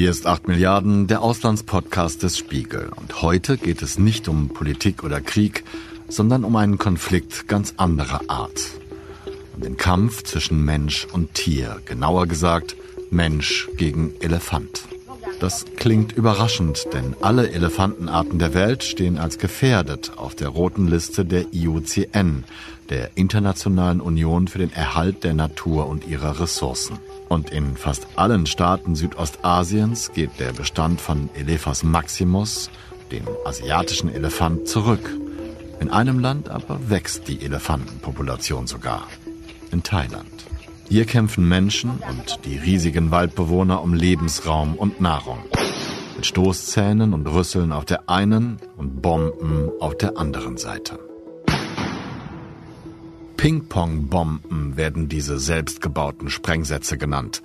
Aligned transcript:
Hier 0.00 0.10
ist 0.10 0.26
8 0.26 0.48
Milliarden, 0.48 1.08
der 1.08 1.20
Auslandspodcast 1.20 2.22
des 2.22 2.38
Spiegel. 2.38 2.90
Und 2.96 3.20
heute 3.20 3.58
geht 3.58 3.82
es 3.82 3.98
nicht 3.98 4.28
um 4.28 4.48
Politik 4.48 5.04
oder 5.04 5.20
Krieg, 5.20 5.62
sondern 6.08 6.44
um 6.44 6.56
einen 6.56 6.78
Konflikt 6.78 7.48
ganz 7.48 7.74
anderer 7.76 8.22
Art. 8.28 8.62
Um 9.54 9.60
den 9.60 9.76
Kampf 9.76 10.22
zwischen 10.22 10.64
Mensch 10.64 11.06
und 11.12 11.34
Tier, 11.34 11.82
genauer 11.84 12.26
gesagt 12.28 12.76
Mensch 13.10 13.68
gegen 13.76 14.14
Elefant. 14.20 14.84
Das 15.40 15.64
klingt 15.76 16.12
überraschend, 16.12 16.86
denn 16.92 17.16
alle 17.22 17.50
Elefantenarten 17.50 18.38
der 18.38 18.52
Welt 18.52 18.84
stehen 18.84 19.16
als 19.16 19.38
gefährdet 19.38 20.12
auf 20.16 20.34
der 20.34 20.48
roten 20.48 20.86
Liste 20.86 21.24
der 21.24 21.46
IUCN, 21.54 22.44
der 22.90 23.12
Internationalen 23.14 24.02
Union 24.02 24.48
für 24.48 24.58
den 24.58 24.70
Erhalt 24.70 25.24
der 25.24 25.32
Natur 25.32 25.86
und 25.86 26.06
ihrer 26.06 26.40
Ressourcen. 26.40 26.98
Und 27.30 27.48
in 27.48 27.78
fast 27.78 28.06
allen 28.16 28.44
Staaten 28.44 28.94
Südostasiens 28.94 30.12
geht 30.12 30.38
der 30.38 30.52
Bestand 30.52 31.00
von 31.00 31.30
Elephas 31.32 31.84
maximus, 31.84 32.68
dem 33.10 33.26
asiatischen 33.46 34.12
Elefant, 34.12 34.68
zurück. 34.68 35.08
In 35.80 35.88
einem 35.88 36.18
Land 36.18 36.50
aber 36.50 36.90
wächst 36.90 37.28
die 37.28 37.40
Elefantenpopulation 37.40 38.66
sogar. 38.66 39.08
In 39.72 39.82
Thailand. 39.82 40.29
Hier 40.90 41.04
kämpfen 41.04 41.46
Menschen 41.46 42.02
und 42.10 42.44
die 42.44 42.58
riesigen 42.58 43.12
Waldbewohner 43.12 43.80
um 43.80 43.94
Lebensraum 43.94 44.74
und 44.74 45.00
Nahrung. 45.00 45.38
Mit 46.16 46.26
Stoßzähnen 46.26 47.14
und 47.14 47.28
Rüsseln 47.28 47.70
auf 47.70 47.84
der 47.84 48.08
einen 48.08 48.56
und 48.76 49.00
Bomben 49.00 49.70
auf 49.78 49.96
der 49.96 50.18
anderen 50.18 50.56
Seite. 50.56 50.98
Ping-Pong-Bomben 53.36 54.76
werden 54.76 55.08
diese 55.08 55.38
selbstgebauten 55.38 56.28
Sprengsätze 56.28 56.98
genannt. 56.98 57.40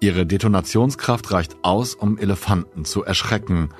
Ihre 0.00 0.26
Detonationskraft 0.26 1.32
reicht 1.32 1.56
aus, 1.62 1.94
um 1.94 2.18
Elefanten 2.18 2.84
zu 2.84 3.02
erschrecken 3.02 3.70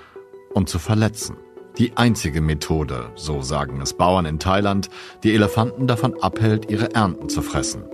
und 0.54 0.70
zu 0.70 0.78
verletzen. 0.78 1.36
Die 1.76 1.94
einzige 1.98 2.40
Methode, 2.40 3.12
so 3.16 3.42
sagen 3.42 3.82
es 3.82 3.92
Bauern 3.92 4.24
in 4.24 4.38
Thailand, 4.38 4.88
die 5.24 5.34
Elefanten 5.34 5.86
davon 5.86 6.14
abhält, 6.22 6.70
ihre 6.70 6.94
Ernten 6.94 7.28
zu 7.28 7.42
fressen 7.42 7.84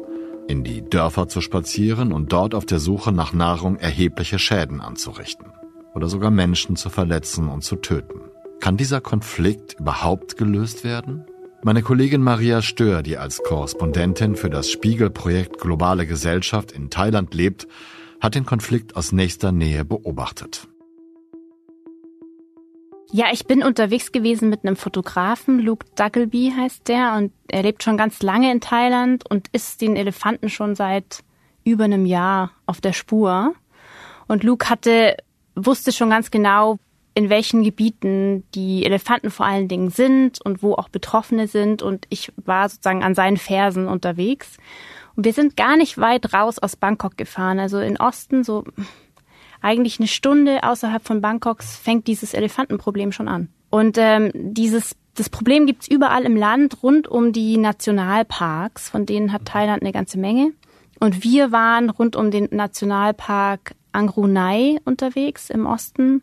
in 0.49 0.65
die 0.65 0.83
Dörfer 0.83 1.29
zu 1.29 1.41
spazieren 1.41 2.13
und 2.13 2.33
dort 2.33 2.55
auf 2.55 2.67
der 2.67 2.79
Suche 2.79 3.13
nach 3.13 3.33
Nahrung 3.33 3.77
erhebliche 3.77 4.39
Schäden 4.39 4.81
anzurichten 4.81 5.47
oder 5.95 6.09
sogar 6.09 6.31
Menschen 6.31 6.77
zu 6.77 6.91
verletzen 6.91 7.49
und 7.49 7.63
zu 7.63 7.77
töten. 7.77 8.21
Kann 8.61 8.77
dieser 8.77 9.01
Konflikt 9.01 9.75
überhaupt 9.79 10.37
gelöst 10.37 10.85
werden? 10.85 11.25
Meine 11.63 11.83
Kollegin 11.83 12.23
Maria 12.23 12.63
Stör, 12.63 13.03
die 13.03 13.17
als 13.17 13.43
Korrespondentin 13.43 14.37
für 14.37 14.51
das 14.51 14.71
Spiegelprojekt 14.71 15.59
Globale 15.59 16.07
Gesellschaft 16.07 16.71
in 16.73 16.91
Thailand 16.91 17.35
lebt, 17.35 17.67
hat 18.21 18.35
den 18.35 18.47
Konflikt 18.47 18.97
aus 18.97 19.13
nächster 19.13 19.53
Nähe 19.53 19.85
beobachtet. 19.85 20.69
Ja, 23.13 23.27
ich 23.33 23.47
bin 23.47 23.63
unterwegs 23.63 24.11
gewesen 24.11 24.49
mit 24.49 24.65
einem 24.65 24.77
Fotografen, 24.77 25.61
Luke 25.61 25.87
Duggleby 25.95 26.53
heißt 26.57 26.89
der, 26.89 27.15
und 27.15 27.33
er 27.49 27.63
lebt 27.63 27.83
schon 27.83 27.97
ganz 27.97 28.21
lange 28.23 28.51
in 28.51 28.61
Thailand 28.61 29.29
und 29.31 29.49
ist 29.53 29.81
den 29.81 29.97
Elefanten 29.97 30.49
schon 30.49 30.75
seit 30.75 31.23
über 31.65 31.85
einem 31.85 32.05
Jahr 32.05 32.51
auf 32.67 32.81
der 32.81 32.93
Spur. 32.93 33.55
Und 34.27 34.43
Luke 34.43 34.69
hatte, 34.69 35.17
wusste 35.55 35.93
schon 35.93 36.11
ganz 36.11 36.31
genau, 36.31 36.79
in 37.15 37.31
welchen 37.31 37.63
Gebieten 37.63 38.45
die 38.55 38.85
Elefanten 38.85 39.31
vor 39.31 39.47
allen 39.47 39.69
Dingen 39.69 39.91
sind 39.91 40.41
und 40.45 40.63
wo 40.63 40.75
auch 40.75 40.89
Betroffene 40.89 41.49
sind. 41.49 41.83
Und 41.83 42.07
ich 42.11 42.33
war 42.37 42.69
sozusagen 42.69 43.03
an 43.03 43.15
seinen 43.15 43.39
Fersen 43.39 43.89
unterwegs. 43.89 44.59
Und 45.15 45.25
wir 45.25 45.33
sind 45.33 45.57
gar 45.57 45.77
nicht 45.77 45.97
weit 45.97 46.35
raus 46.35 46.59
aus 46.59 46.77
Bangkok 46.77 47.17
gefahren, 47.17 47.59
also 47.59 47.79
in 47.79 47.97
Osten, 47.97 48.45
so 48.45 48.65
eigentlich 49.67 49.99
eine 49.99 50.07
Stunde 50.07 50.63
außerhalb 50.63 51.05
von 51.05 51.21
Bangkoks 51.21 51.77
fängt 51.77 52.07
dieses 52.07 52.35
Elefantenproblem 52.35 53.11
schon 53.11 53.27
an. 53.27 53.49
Und 53.69 53.99
ähm, 53.99 54.31
dieses 54.33 54.95
das 55.17 55.31
Problem 55.31 55.67
gibt's 55.67 55.89
überall 55.89 56.25
im 56.25 56.37
Land 56.37 56.83
rund 56.83 57.09
um 57.09 57.33
die 57.33 57.57
Nationalparks, 57.57 58.91
von 58.91 59.07
denen 59.07 59.33
hat 59.33 59.47
Thailand 59.47 59.83
eine 59.83 59.93
ganze 59.93 60.19
Menge. 60.19 60.53
Und 61.01 61.25
wir 61.25 61.53
waren 61.53 61.89
rund 61.89 62.17
um 62.17 62.31
den 62.31 62.49
Nationalpark 62.51 63.75
Angru 63.93 64.27
Nai 64.27 64.77
unterwegs 64.85 65.49
im 65.49 65.65
Osten. 65.65 66.23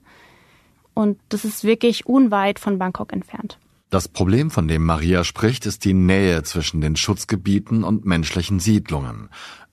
Und 0.94 1.18
das 1.30 1.44
ist 1.44 1.64
wirklich 1.64 2.06
unweit 2.06 2.60
von 2.60 2.78
Bangkok 2.78 3.14
entfernt. 3.14 3.58
Das 3.90 4.08
Problem, 4.08 4.52
von 4.52 4.68
dem 4.68 4.84
Maria 4.84 5.24
spricht, 5.24 5.66
ist 5.66 5.86
die 5.86 5.94
Nähe 5.96 6.44
zwischen 6.44 6.80
den 6.80 6.96
Schutzgebieten 6.96 7.84
und 7.84 8.06
menschlichen 8.06 8.60
Siedlungen, 8.60 9.30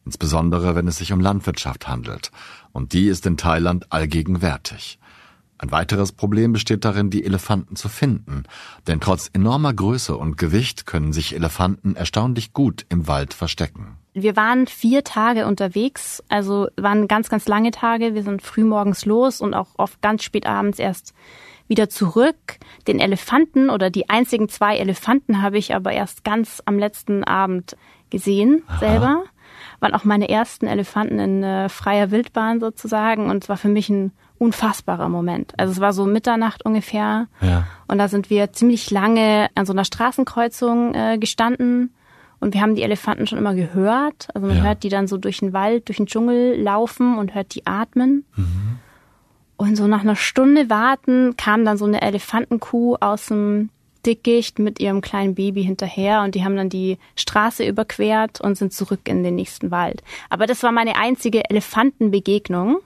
insbesondere 0.06 0.74
wenn 0.74 0.88
es 0.88 0.96
sich 0.96 1.12
um 1.12 1.20
Landwirtschaft 1.20 1.88
handelt 1.88 2.30
und 2.72 2.92
die 2.92 3.08
ist 3.08 3.26
in 3.26 3.36
Thailand 3.36 3.92
allgegenwärtig. 3.92 4.98
Ein 5.58 5.72
weiteres 5.72 6.12
Problem 6.12 6.52
besteht 6.54 6.86
darin, 6.86 7.10
die 7.10 7.22
Elefanten 7.22 7.76
zu 7.76 7.90
finden, 7.90 8.44
denn 8.86 9.00
trotz 9.00 9.28
enormer 9.30 9.74
Größe 9.74 10.16
und 10.16 10.38
Gewicht 10.38 10.86
können 10.86 11.12
sich 11.12 11.34
Elefanten 11.34 11.96
erstaunlich 11.96 12.54
gut 12.54 12.86
im 12.88 13.06
Wald 13.08 13.34
verstecken. 13.34 13.98
Wir 14.14 14.36
waren 14.36 14.66
vier 14.66 15.04
Tage 15.04 15.46
unterwegs, 15.46 16.22
also 16.30 16.68
waren 16.76 17.08
ganz, 17.08 17.28
ganz 17.28 17.46
lange 17.46 17.72
Tage. 17.72 18.14
Wir 18.14 18.22
sind 18.22 18.40
frühmorgens 18.40 19.04
los 19.04 19.42
und 19.42 19.52
auch 19.52 19.68
oft 19.76 20.00
ganz 20.00 20.24
spät 20.24 20.46
abends 20.46 20.78
erst 20.78 21.14
wieder 21.68 21.90
zurück. 21.90 22.58
Den 22.88 22.98
Elefanten 22.98 23.68
oder 23.68 23.90
die 23.90 24.08
einzigen 24.08 24.48
zwei 24.48 24.78
Elefanten 24.78 25.42
habe 25.42 25.58
ich 25.58 25.74
aber 25.74 25.92
erst 25.92 26.24
ganz 26.24 26.62
am 26.64 26.78
letzten 26.78 27.22
Abend 27.22 27.76
gesehen 28.08 28.62
Aha. 28.66 29.24
Waren 29.80 29.94
auch 29.94 30.04
meine 30.04 30.28
ersten 30.28 30.66
Elefanten 30.66 31.18
in 31.18 31.42
äh, 31.42 31.68
freier 31.68 32.10
Wildbahn 32.10 32.60
sozusagen 32.60 33.28
und 33.30 33.44
es 33.44 33.48
war 33.48 33.56
für 33.56 33.68
mich 33.68 33.88
ein 33.88 34.12
unfassbarer 34.38 35.08
Moment. 35.08 35.52
Also 35.58 35.72
es 35.72 35.80
war 35.80 35.92
so 35.92 36.06
Mitternacht 36.06 36.64
ungefähr 36.64 37.26
ja. 37.40 37.66
und 37.88 37.98
da 37.98 38.08
sind 38.08 38.30
wir 38.30 38.52
ziemlich 38.52 38.90
lange 38.90 39.48
an 39.54 39.66
so 39.66 39.72
einer 39.72 39.84
Straßenkreuzung 39.84 40.94
äh, 40.94 41.18
gestanden 41.18 41.92
und 42.40 42.54
wir 42.54 42.62
haben 42.62 42.74
die 42.74 42.82
Elefanten 42.82 43.26
schon 43.26 43.38
immer 43.38 43.54
gehört. 43.54 44.28
Also 44.34 44.46
man 44.46 44.58
ja. 44.58 44.62
hört 44.62 44.82
die 44.82 44.88
dann 44.88 45.06
so 45.06 45.18
durch 45.18 45.38
den 45.38 45.52
Wald, 45.52 45.88
durch 45.88 45.98
den 45.98 46.06
Dschungel 46.06 46.60
laufen 46.60 47.18
und 47.18 47.34
hört 47.34 47.54
die 47.54 47.66
atmen. 47.66 48.24
Mhm. 48.34 48.78
Und 49.58 49.76
so 49.76 49.86
nach 49.86 50.00
einer 50.00 50.16
Stunde 50.16 50.70
warten 50.70 51.36
kam 51.36 51.66
dann 51.66 51.76
so 51.76 51.84
eine 51.84 52.00
Elefantenkuh 52.00 52.96
aus 52.98 53.26
dem 53.26 53.68
Dickicht 54.06 54.58
mit 54.58 54.80
ihrem 54.80 55.00
kleinen 55.00 55.34
Baby 55.34 55.64
hinterher 55.64 56.22
und 56.22 56.34
die 56.34 56.44
haben 56.44 56.56
dann 56.56 56.68
die 56.68 56.98
Straße 57.16 57.64
überquert 57.64 58.40
und 58.40 58.56
sind 58.56 58.72
zurück 58.72 59.00
in 59.04 59.22
den 59.22 59.34
nächsten 59.34 59.70
Wald. 59.70 60.02
Aber 60.28 60.46
das 60.46 60.62
war 60.62 60.72
meine 60.72 60.96
einzige 60.96 61.48
Elefantenbegegnung. 61.48 62.78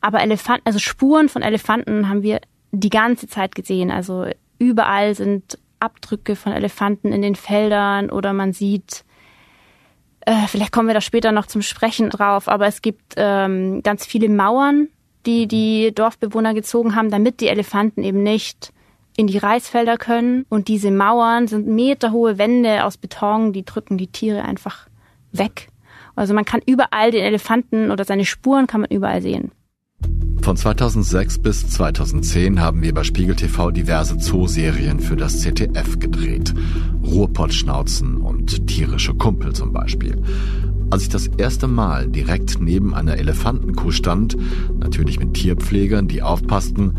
Aber 0.00 0.20
Elefanten, 0.20 0.66
also 0.66 0.78
Spuren 0.78 1.28
von 1.28 1.42
Elefanten 1.42 2.08
haben 2.08 2.22
wir 2.22 2.40
die 2.72 2.90
ganze 2.90 3.28
Zeit 3.28 3.54
gesehen. 3.54 3.90
Also 3.90 4.26
überall 4.58 5.14
sind 5.14 5.58
Abdrücke 5.78 6.36
von 6.36 6.52
Elefanten 6.52 7.12
in 7.12 7.22
den 7.22 7.36
Feldern 7.36 8.10
oder 8.10 8.32
man 8.32 8.52
sieht, 8.52 9.04
äh, 10.20 10.46
vielleicht 10.46 10.72
kommen 10.72 10.88
wir 10.88 10.94
da 10.94 11.00
später 11.00 11.32
noch 11.32 11.46
zum 11.46 11.62
Sprechen 11.62 12.10
drauf, 12.10 12.48
aber 12.48 12.66
es 12.66 12.82
gibt 12.82 13.14
ähm, 13.16 13.82
ganz 13.82 14.06
viele 14.06 14.28
Mauern, 14.28 14.88
die 15.26 15.46
die 15.46 15.92
Dorfbewohner 15.94 16.54
gezogen 16.54 16.94
haben, 16.94 17.10
damit 17.10 17.40
die 17.40 17.48
Elefanten 17.48 18.02
eben 18.02 18.22
nicht 18.22 18.72
in 19.16 19.26
die 19.26 19.38
Reisfelder 19.38 19.96
können. 19.96 20.46
Und 20.48 20.68
diese 20.68 20.90
Mauern 20.90 21.48
sind 21.48 21.66
meterhohe 21.66 22.38
Wände 22.38 22.84
aus 22.84 22.96
Beton, 22.96 23.52
die 23.52 23.64
drücken 23.64 23.98
die 23.98 24.08
Tiere 24.08 24.42
einfach 24.42 24.88
weg. 25.32 25.68
Also 26.14 26.34
man 26.34 26.44
kann 26.44 26.60
überall 26.66 27.10
den 27.10 27.24
Elefanten 27.24 27.90
oder 27.90 28.04
seine 28.04 28.24
Spuren 28.24 28.66
kann 28.66 28.82
man 28.82 28.90
überall 28.90 29.22
sehen. 29.22 29.52
Von 30.42 30.56
2006 30.56 31.38
bis 31.38 31.68
2010 31.68 32.60
haben 32.60 32.82
wir 32.82 32.92
bei 32.92 33.04
Spiegel 33.04 33.36
TV 33.36 33.70
diverse 33.70 34.18
Zooserien 34.18 34.98
für 34.98 35.14
das 35.14 35.38
ZDF 35.40 36.00
gedreht. 36.00 36.52
Ruhrpottschnauzen 37.04 38.16
und 38.16 38.66
tierische 38.66 39.14
Kumpel 39.14 39.52
zum 39.52 39.72
Beispiel. 39.72 40.20
Als 40.90 41.04
ich 41.04 41.08
das 41.10 41.28
erste 41.28 41.68
Mal 41.68 42.08
direkt 42.08 42.60
neben 42.60 42.92
einer 42.92 43.16
Elefantenkuh 43.18 43.92
stand, 43.92 44.36
natürlich 44.76 45.20
mit 45.20 45.34
Tierpflegern, 45.34 46.08
die 46.08 46.22
aufpassten, 46.22 46.98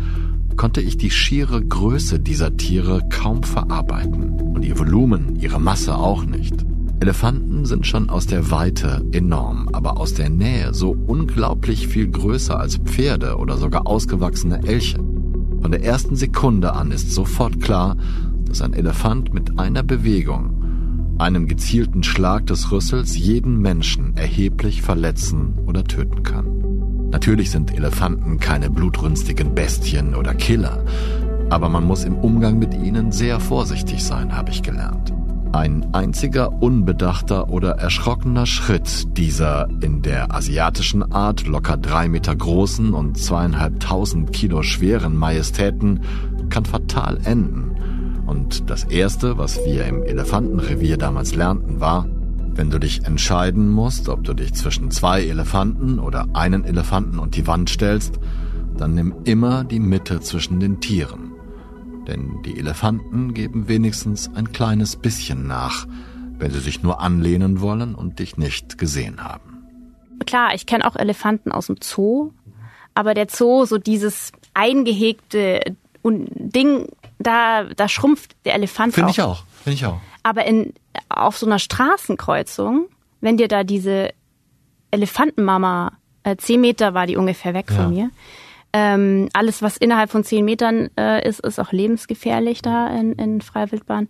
konnte 0.56 0.80
ich 0.80 0.96
die 0.96 1.10
schiere 1.10 1.64
Größe 1.64 2.20
dieser 2.20 2.56
Tiere 2.56 3.02
kaum 3.10 3.42
verarbeiten 3.42 4.40
und 4.40 4.64
ihr 4.64 4.78
Volumen, 4.78 5.36
ihre 5.36 5.60
Masse 5.60 5.96
auch 5.96 6.24
nicht. 6.24 6.64
Elefanten 7.00 7.66
sind 7.66 7.86
schon 7.86 8.08
aus 8.08 8.26
der 8.26 8.50
Weite 8.50 9.04
enorm, 9.12 9.68
aber 9.72 9.98
aus 9.98 10.14
der 10.14 10.30
Nähe 10.30 10.72
so 10.72 10.96
unglaublich 11.06 11.88
viel 11.88 12.08
größer 12.08 12.58
als 12.58 12.76
Pferde 12.76 13.36
oder 13.36 13.58
sogar 13.58 13.86
ausgewachsene 13.86 14.66
Elche. 14.66 14.98
Von 15.60 15.70
der 15.70 15.84
ersten 15.84 16.16
Sekunde 16.16 16.72
an 16.72 16.92
ist 16.92 17.10
sofort 17.10 17.60
klar, 17.60 17.96
dass 18.46 18.62
ein 18.62 18.72
Elefant 18.72 19.34
mit 19.34 19.58
einer 19.58 19.82
Bewegung, 19.82 21.14
einem 21.18 21.46
gezielten 21.46 22.02
Schlag 22.02 22.46
des 22.46 22.70
Rüssels 22.72 23.16
jeden 23.18 23.58
Menschen 23.58 24.16
erheblich 24.16 24.82
verletzen 24.82 25.58
oder 25.66 25.84
töten 25.84 26.22
kann. 26.22 26.73
Natürlich 27.14 27.52
sind 27.52 27.72
Elefanten 27.72 28.40
keine 28.40 28.70
blutrünstigen 28.70 29.54
Bestien 29.54 30.16
oder 30.16 30.34
Killer, 30.34 30.84
aber 31.48 31.68
man 31.68 31.84
muss 31.84 32.02
im 32.02 32.16
Umgang 32.16 32.58
mit 32.58 32.74
ihnen 32.74 33.12
sehr 33.12 33.38
vorsichtig 33.38 34.02
sein, 34.02 34.36
habe 34.36 34.50
ich 34.50 34.64
gelernt. 34.64 35.12
Ein 35.52 35.94
einziger 35.94 36.60
unbedachter 36.60 37.50
oder 37.50 37.76
erschrockener 37.76 38.46
Schritt 38.46 39.16
dieser 39.16 39.68
in 39.80 40.02
der 40.02 40.34
asiatischen 40.34 41.12
Art 41.12 41.46
locker 41.46 41.76
drei 41.76 42.08
Meter 42.08 42.34
großen 42.34 42.92
und 42.92 43.16
zweieinhalbtausend 43.16 44.32
Kilo 44.32 44.64
schweren 44.64 45.14
Majestäten 45.14 46.00
kann 46.50 46.64
fatal 46.64 47.20
enden. 47.22 48.24
Und 48.26 48.68
das 48.68 48.82
Erste, 48.82 49.38
was 49.38 49.64
wir 49.64 49.84
im 49.84 50.02
Elefantenrevier 50.02 50.96
damals 50.96 51.36
lernten, 51.36 51.78
war, 51.78 52.08
wenn 52.54 52.70
du 52.70 52.78
dich 52.78 53.04
entscheiden 53.04 53.70
musst, 53.70 54.08
ob 54.08 54.24
du 54.24 54.34
dich 54.34 54.54
zwischen 54.54 54.90
zwei 54.90 55.22
Elefanten 55.22 55.98
oder 55.98 56.28
einen 56.34 56.64
Elefanten 56.64 57.18
und 57.18 57.36
die 57.36 57.46
Wand 57.46 57.70
stellst, 57.70 58.18
dann 58.76 58.94
nimm 58.94 59.14
immer 59.24 59.64
die 59.64 59.80
Mitte 59.80 60.20
zwischen 60.20 60.60
den 60.60 60.80
Tieren 60.80 61.34
denn 62.04 62.42
die 62.42 62.58
Elefanten 62.58 63.34
geben 63.34 63.68
wenigstens 63.68 64.30
ein 64.34 64.52
kleines 64.52 64.96
bisschen 64.96 65.46
nach, 65.46 65.86
wenn 66.38 66.50
sie 66.50 66.60
sich 66.60 66.82
nur 66.82 67.00
anlehnen 67.00 67.60
wollen 67.60 67.94
und 67.94 68.18
dich 68.18 68.36
nicht 68.36 68.78
gesehen 68.78 69.22
haben. 69.22 69.66
Klar, 70.26 70.54
ich 70.54 70.66
kenne 70.66 70.86
auch 70.86 70.96
Elefanten 70.96 71.52
aus 71.52 71.66
dem 71.66 71.76
Zoo, 71.82 72.32
aber 72.94 73.14
der 73.14 73.26
Zoo, 73.28 73.64
so 73.64 73.78
dieses 73.78 74.32
eingehegte 74.54 75.60
Ding, 76.04 76.88
da, 77.18 77.64
da 77.64 77.88
schrumpft 77.88 78.36
der 78.44 78.54
Elefant 78.54 78.94
Finde 78.94 79.10
ich 79.10 79.22
auch, 79.22 79.44
finde 79.62 79.74
ich 79.74 79.86
auch. 79.86 80.00
Aber 80.24 80.44
in, 80.46 80.74
auf 81.08 81.38
so 81.38 81.46
einer 81.46 81.60
Straßenkreuzung, 81.60 82.88
wenn 83.20 83.36
dir 83.36 83.46
da 83.46 83.62
diese 83.62 84.10
Elefantenmama, 84.90 85.92
äh, 86.24 86.36
zehn 86.36 86.60
Meter 86.60 86.94
war 86.94 87.06
die 87.06 87.16
ungefähr 87.16 87.54
weg 87.54 87.66
ja. 87.70 87.76
von 87.76 87.90
mir, 87.90 88.10
ähm, 88.72 89.28
alles, 89.32 89.62
was 89.62 89.76
innerhalb 89.76 90.10
von 90.10 90.24
zehn 90.24 90.44
Metern 90.44 90.90
äh, 90.98 91.26
ist, 91.28 91.38
ist 91.40 91.60
auch 91.60 91.70
lebensgefährlich 91.70 92.60
da 92.60 92.88
in, 92.88 93.12
in 93.12 93.40
Freiwildbahn. 93.40 94.08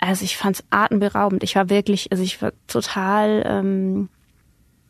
Also 0.00 0.24
ich 0.24 0.36
fand 0.36 0.56
es 0.56 0.64
atemberaubend. 0.70 1.44
Ich 1.44 1.54
war 1.54 1.70
wirklich, 1.70 2.10
also 2.10 2.24
ich 2.24 2.42
war 2.42 2.52
total 2.66 3.44
ähm, 3.46 4.08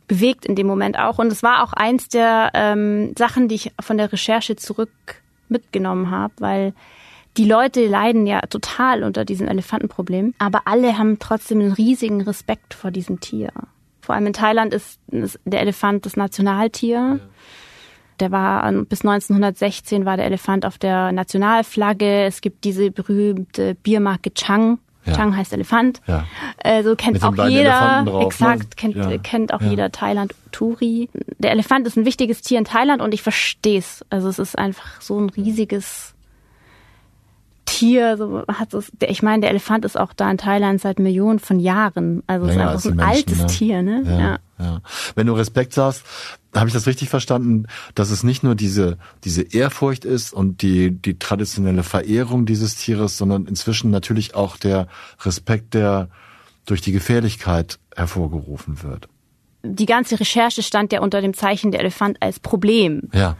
bewegt 0.07 0.45
in 0.45 0.55
dem 0.55 0.67
Moment 0.67 0.97
auch. 0.97 1.19
Und 1.19 1.31
es 1.31 1.43
war 1.43 1.63
auch 1.63 1.73
eins 1.73 2.07
der 2.07 2.51
ähm, 2.53 3.13
Sachen, 3.17 3.47
die 3.47 3.55
ich 3.55 3.71
von 3.79 3.97
der 3.97 4.11
Recherche 4.11 4.55
zurück 4.55 4.89
mitgenommen 5.49 6.09
habe, 6.09 6.33
weil 6.39 6.73
die 7.37 7.45
Leute 7.45 7.87
leiden 7.87 8.25
ja 8.27 8.41
total 8.41 9.03
unter 9.03 9.25
diesem 9.25 9.47
Elefantenproblem, 9.47 10.33
aber 10.39 10.61
alle 10.65 10.97
haben 10.97 11.19
trotzdem 11.19 11.59
einen 11.59 11.73
riesigen 11.73 12.21
Respekt 12.21 12.73
vor 12.73 12.91
diesem 12.91 13.19
Tier. 13.19 13.51
Vor 14.01 14.15
allem 14.15 14.27
in 14.27 14.33
Thailand 14.33 14.73
ist, 14.73 14.99
ist 15.11 15.39
der 15.45 15.61
Elefant 15.61 16.05
das 16.05 16.15
Nationaltier. 16.15 16.95
Ja. 16.95 17.19
Der 18.19 18.31
war 18.31 18.71
bis 18.71 19.01
1916 19.01 20.05
war 20.05 20.15
der 20.15 20.25
Elefant 20.25 20.65
auf 20.65 20.77
der 20.77 21.11
Nationalflagge. 21.11 22.23
Es 22.23 22.39
gibt 22.41 22.63
diese 22.63 22.91
berühmte 22.91 23.75
Biermarke 23.75 24.33
Chang. 24.33 24.79
Ja. 25.05 25.13
Chang 25.13 25.35
heißt 25.35 25.53
Elefant. 25.53 26.01
Ja. 26.07 26.25
Äh, 26.57 26.83
so 26.83 26.95
kennt 26.95 27.21
auch 27.23 27.35
jeder. 27.47 28.03
Drauf, 28.05 28.21
ne? 28.21 28.25
exakt, 28.25 28.59
ne? 28.59 28.75
kennt, 28.75 28.95
ja. 28.95 29.17
kennt 29.17 29.53
auch 29.53 29.61
ja. 29.61 29.69
jeder 29.69 29.91
Thailand 29.91 30.33
Turi. 30.51 31.09
Der 31.37 31.51
Elefant 31.51 31.85
ist 31.85 31.97
ein 31.97 32.05
wichtiges 32.05 32.41
Tier 32.41 32.57
in 32.57 32.65
Thailand 32.65 33.01
und 33.01 33.13
ich 33.13 33.21
verstehe 33.21 33.79
es. 33.79 34.05
Also 34.09 34.29
es 34.29 34.39
ist 34.39 34.57
einfach 34.57 35.01
so 35.01 35.19
ein 35.19 35.29
riesiges 35.29 36.14
Tier, 37.65 38.17
so 38.17 38.43
hat 38.47 38.73
es, 38.73 38.91
ich 39.07 39.23
meine, 39.23 39.41
der 39.41 39.49
Elefant 39.49 39.85
ist 39.85 39.99
auch 39.99 40.13
da 40.13 40.29
in 40.29 40.37
Thailand 40.37 40.81
seit 40.81 40.99
Millionen 40.99 41.39
von 41.39 41.59
Jahren. 41.59 42.21
Also 42.27 42.45
es 42.45 42.55
ist 42.55 42.61
einfach 42.61 42.79
so 42.79 42.89
ein 42.89 42.95
Menschen, 42.95 43.15
altes 43.15 43.37
ne? 43.39 43.47
Tier, 43.47 43.81
ne? 43.81 44.03
Ja, 44.05 44.19
ja. 44.19 44.39
ja. 44.59 44.81
Wenn 45.15 45.27
du 45.27 45.33
Respekt 45.33 45.73
sagst, 45.73 46.03
habe 46.53 46.67
ich 46.67 46.73
das 46.73 46.87
richtig 46.87 47.09
verstanden, 47.09 47.65
dass 47.95 48.11
es 48.11 48.23
nicht 48.23 48.43
nur 48.43 48.55
diese, 48.55 48.97
diese 49.23 49.41
Ehrfurcht 49.41 50.05
ist 50.05 50.31
und 50.31 50.61
die, 50.61 50.91
die 50.91 51.19
traditionelle 51.19 51.83
Verehrung 51.83 52.45
dieses 52.45 52.75
Tieres, 52.75 53.17
sondern 53.17 53.45
inzwischen 53.45 53.91
natürlich 53.91 54.35
auch 54.35 54.57
der 54.57 54.87
Respekt, 55.23 55.73
der 55.73 56.09
durch 56.65 56.81
die 56.81 56.91
Gefährlichkeit 56.91 57.79
hervorgerufen 57.95 58.83
wird. 58.83 59.07
Die 59.63 59.85
ganze 59.87 60.19
Recherche 60.19 60.61
stand 60.61 60.93
ja 60.93 61.01
unter 61.01 61.21
dem 61.21 61.33
Zeichen 61.33 61.71
der 61.71 61.79
Elefant 61.79 62.21
als 62.21 62.39
Problem. 62.39 63.09
Ja. 63.13 63.35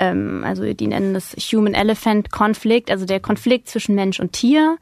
Ähm, 0.00 0.42
also 0.44 0.72
die 0.72 0.86
nennen 0.88 1.14
das 1.14 1.36
Human-Elephant-Konflikt, 1.36 2.90
also 2.90 3.04
der 3.04 3.20
Konflikt 3.20 3.68
zwischen 3.68 3.94
Mensch 3.94 4.18
und 4.18 4.32
Tier. 4.32 4.78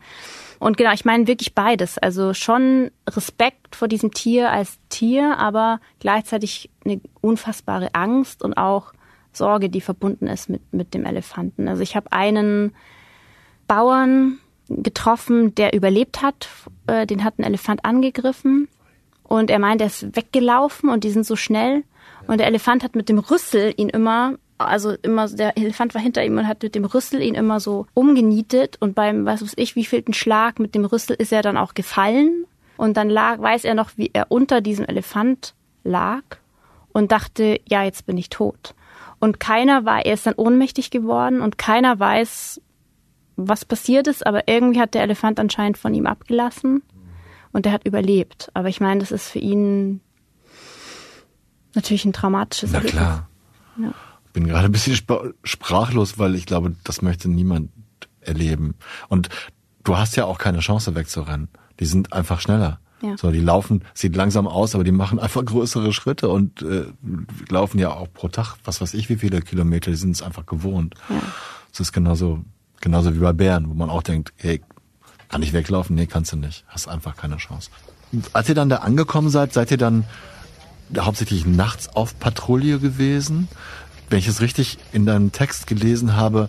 Und 0.60 0.76
genau, 0.76 0.92
ich 0.92 1.04
meine 1.04 1.26
wirklich 1.26 1.54
beides. 1.54 1.98
Also 1.98 2.32
schon 2.34 2.90
Respekt 3.08 3.76
vor 3.76 3.88
diesem 3.88 4.12
Tier 4.12 4.50
als 4.50 4.78
Tier, 4.88 5.36
aber 5.36 5.80
gleichzeitig 6.00 6.70
eine 6.84 7.00
unfassbare 7.20 7.94
Angst 7.94 8.42
und 8.42 8.56
auch 8.56 8.92
Sorge, 9.32 9.68
die 9.68 9.80
verbunden 9.80 10.26
ist 10.26 10.48
mit, 10.48 10.72
mit 10.72 10.94
dem 10.94 11.04
Elefanten. 11.04 11.68
Also 11.68 11.82
ich 11.82 11.94
habe 11.94 12.12
einen 12.12 12.74
Bauern 13.66 14.38
getroffen, 14.68 15.54
der 15.54 15.74
überlebt 15.74 16.22
hat. 16.22 16.48
Äh, 16.86 17.06
den 17.06 17.24
hat 17.24 17.38
ein 17.38 17.44
Elefant 17.44 17.84
angegriffen. 17.84 18.68
Und 19.22 19.50
er 19.50 19.58
meint, 19.58 19.80
er 19.80 19.88
ist 19.88 20.16
weggelaufen 20.16 20.88
und 20.88 21.04
die 21.04 21.10
sind 21.10 21.26
so 21.26 21.36
schnell. 21.36 21.84
Und 22.26 22.38
der 22.38 22.46
Elefant 22.46 22.82
hat 22.82 22.96
mit 22.96 23.08
dem 23.08 23.18
Rüssel 23.18 23.74
ihn 23.76 23.88
immer 23.88 24.34
also 24.58 24.92
immer, 25.02 25.28
der 25.28 25.56
Elefant 25.56 25.94
war 25.94 26.02
hinter 26.02 26.24
ihm 26.24 26.36
und 26.36 26.48
hat 26.48 26.62
mit 26.62 26.74
dem 26.74 26.84
Rüssel 26.84 27.22
ihn 27.22 27.34
immer 27.34 27.60
so 27.60 27.86
umgenietet 27.94 28.76
und 28.80 28.94
beim, 28.94 29.24
was 29.24 29.42
weiß 29.42 29.54
ich, 29.56 29.76
wievielten 29.76 30.14
Schlag 30.14 30.58
mit 30.58 30.74
dem 30.74 30.84
Rüssel 30.84 31.14
ist 31.16 31.32
er 31.32 31.42
dann 31.42 31.56
auch 31.56 31.74
gefallen 31.74 32.44
und 32.76 32.96
dann 32.96 33.08
lag, 33.08 33.40
weiß 33.40 33.64
er 33.64 33.74
noch, 33.74 33.90
wie 33.96 34.10
er 34.12 34.30
unter 34.30 34.60
diesem 34.60 34.84
Elefant 34.84 35.54
lag 35.84 36.22
und 36.92 37.12
dachte, 37.12 37.60
ja, 37.68 37.84
jetzt 37.84 38.06
bin 38.06 38.18
ich 38.18 38.30
tot. 38.30 38.74
Und 39.20 39.40
keiner 39.40 39.84
war, 39.84 40.04
er 40.04 40.14
ist 40.14 40.26
dann 40.26 40.34
ohnmächtig 40.34 40.90
geworden 40.90 41.40
und 41.40 41.58
keiner 41.58 41.98
weiß, 41.98 42.60
was 43.36 43.64
passiert 43.64 44.08
ist, 44.08 44.26
aber 44.26 44.48
irgendwie 44.48 44.80
hat 44.80 44.94
der 44.94 45.02
Elefant 45.02 45.38
anscheinend 45.38 45.78
von 45.78 45.94
ihm 45.94 46.06
abgelassen 46.06 46.82
und 47.52 47.64
er 47.66 47.72
hat 47.72 47.86
überlebt. 47.86 48.50
Aber 48.54 48.68
ich 48.68 48.80
meine, 48.80 49.00
das 49.00 49.12
ist 49.12 49.28
für 49.28 49.38
ihn 49.38 50.00
natürlich 51.74 52.04
ein 52.04 52.12
traumatisches 52.12 52.72
Na 52.72 52.78
Erlebnis. 52.78 53.00
Klar. 53.00 53.28
Ja 53.76 53.94
bin 54.38 54.46
gerade 54.46 54.66
ein 54.66 54.72
bisschen 54.72 54.96
sprachlos, 55.42 56.18
weil 56.18 56.36
ich 56.36 56.46
glaube, 56.46 56.76
das 56.84 57.02
möchte 57.02 57.28
niemand 57.28 57.70
erleben. 58.20 58.74
Und 59.08 59.28
du 59.82 59.96
hast 59.96 60.16
ja 60.16 60.26
auch 60.26 60.38
keine 60.38 60.60
Chance 60.60 60.94
wegzurennen. 60.94 61.48
Die 61.80 61.86
sind 61.86 62.12
einfach 62.12 62.40
schneller. 62.40 62.78
Ja. 63.02 63.16
So, 63.16 63.32
die 63.32 63.40
laufen, 63.40 63.84
sieht 63.94 64.14
langsam 64.14 64.46
aus, 64.46 64.76
aber 64.76 64.84
die 64.84 64.92
machen 64.92 65.18
einfach 65.18 65.44
größere 65.44 65.92
Schritte 65.92 66.28
und 66.28 66.62
äh, 66.62 66.84
laufen 67.48 67.80
ja 67.80 67.90
auch 67.90 68.12
pro 68.12 68.28
Tag, 68.28 68.56
was 68.64 68.80
weiß 68.80 68.94
ich, 68.94 69.08
wie 69.08 69.16
viele 69.16 69.40
Kilometer, 69.40 69.90
die 69.90 69.96
sind 69.96 70.12
es 70.12 70.22
einfach 70.22 70.46
gewohnt. 70.46 70.94
Ja. 71.08 71.20
Das 71.72 71.80
ist 71.80 71.92
genauso, 71.92 72.44
genauso 72.80 73.14
wie 73.14 73.18
bei 73.18 73.32
Bären, 73.32 73.68
wo 73.68 73.74
man 73.74 73.90
auch 73.90 74.04
denkt, 74.04 74.32
hey, 74.36 74.62
kann 75.28 75.42
ich 75.42 75.52
weglaufen? 75.52 75.96
Nee, 75.96 76.06
kannst 76.06 76.32
du 76.32 76.36
nicht. 76.36 76.64
Hast 76.68 76.86
einfach 76.86 77.16
keine 77.16 77.38
Chance. 77.38 77.70
Als 78.32 78.48
ihr 78.48 78.54
dann 78.54 78.68
da 78.68 78.76
angekommen 78.76 79.30
seid, 79.30 79.52
seid 79.52 79.72
ihr 79.72 79.78
dann 79.78 80.04
hauptsächlich 80.96 81.44
nachts 81.44 81.88
auf 81.88 82.18
Patrouille 82.20 82.78
gewesen? 82.78 83.48
Wenn 84.10 84.18
ich 84.18 84.28
es 84.28 84.40
richtig 84.40 84.78
in 84.92 85.06
deinem 85.06 85.32
Text 85.32 85.66
gelesen 85.66 86.16
habe, 86.16 86.48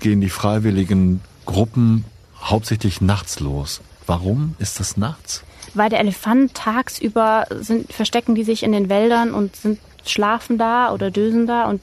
gehen 0.00 0.20
die 0.20 0.30
freiwilligen 0.30 1.20
Gruppen 1.46 2.04
hauptsächlich 2.40 3.00
nachts 3.00 3.40
los. 3.40 3.80
Warum 4.06 4.54
ist 4.58 4.80
das 4.80 4.96
nachts? 4.96 5.42
Weil 5.74 5.90
der 5.90 6.00
Elefant 6.00 6.54
tagsüber 6.54 7.46
sind, 7.60 7.92
verstecken 7.92 8.34
die 8.34 8.44
sich 8.44 8.62
in 8.62 8.72
den 8.72 8.88
Wäldern 8.88 9.32
und 9.32 9.56
sind 9.56 9.78
schlafen 10.04 10.58
da 10.58 10.92
oder 10.92 11.10
dösen 11.10 11.46
da 11.46 11.66
und 11.66 11.80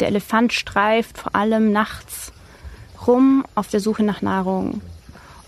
der 0.00 0.08
Elefant 0.08 0.52
streift 0.52 1.18
vor 1.18 1.34
allem 1.34 1.72
nachts 1.72 2.32
rum 3.06 3.44
auf 3.54 3.68
der 3.68 3.80
Suche 3.80 4.04
nach 4.04 4.22
Nahrung. 4.22 4.80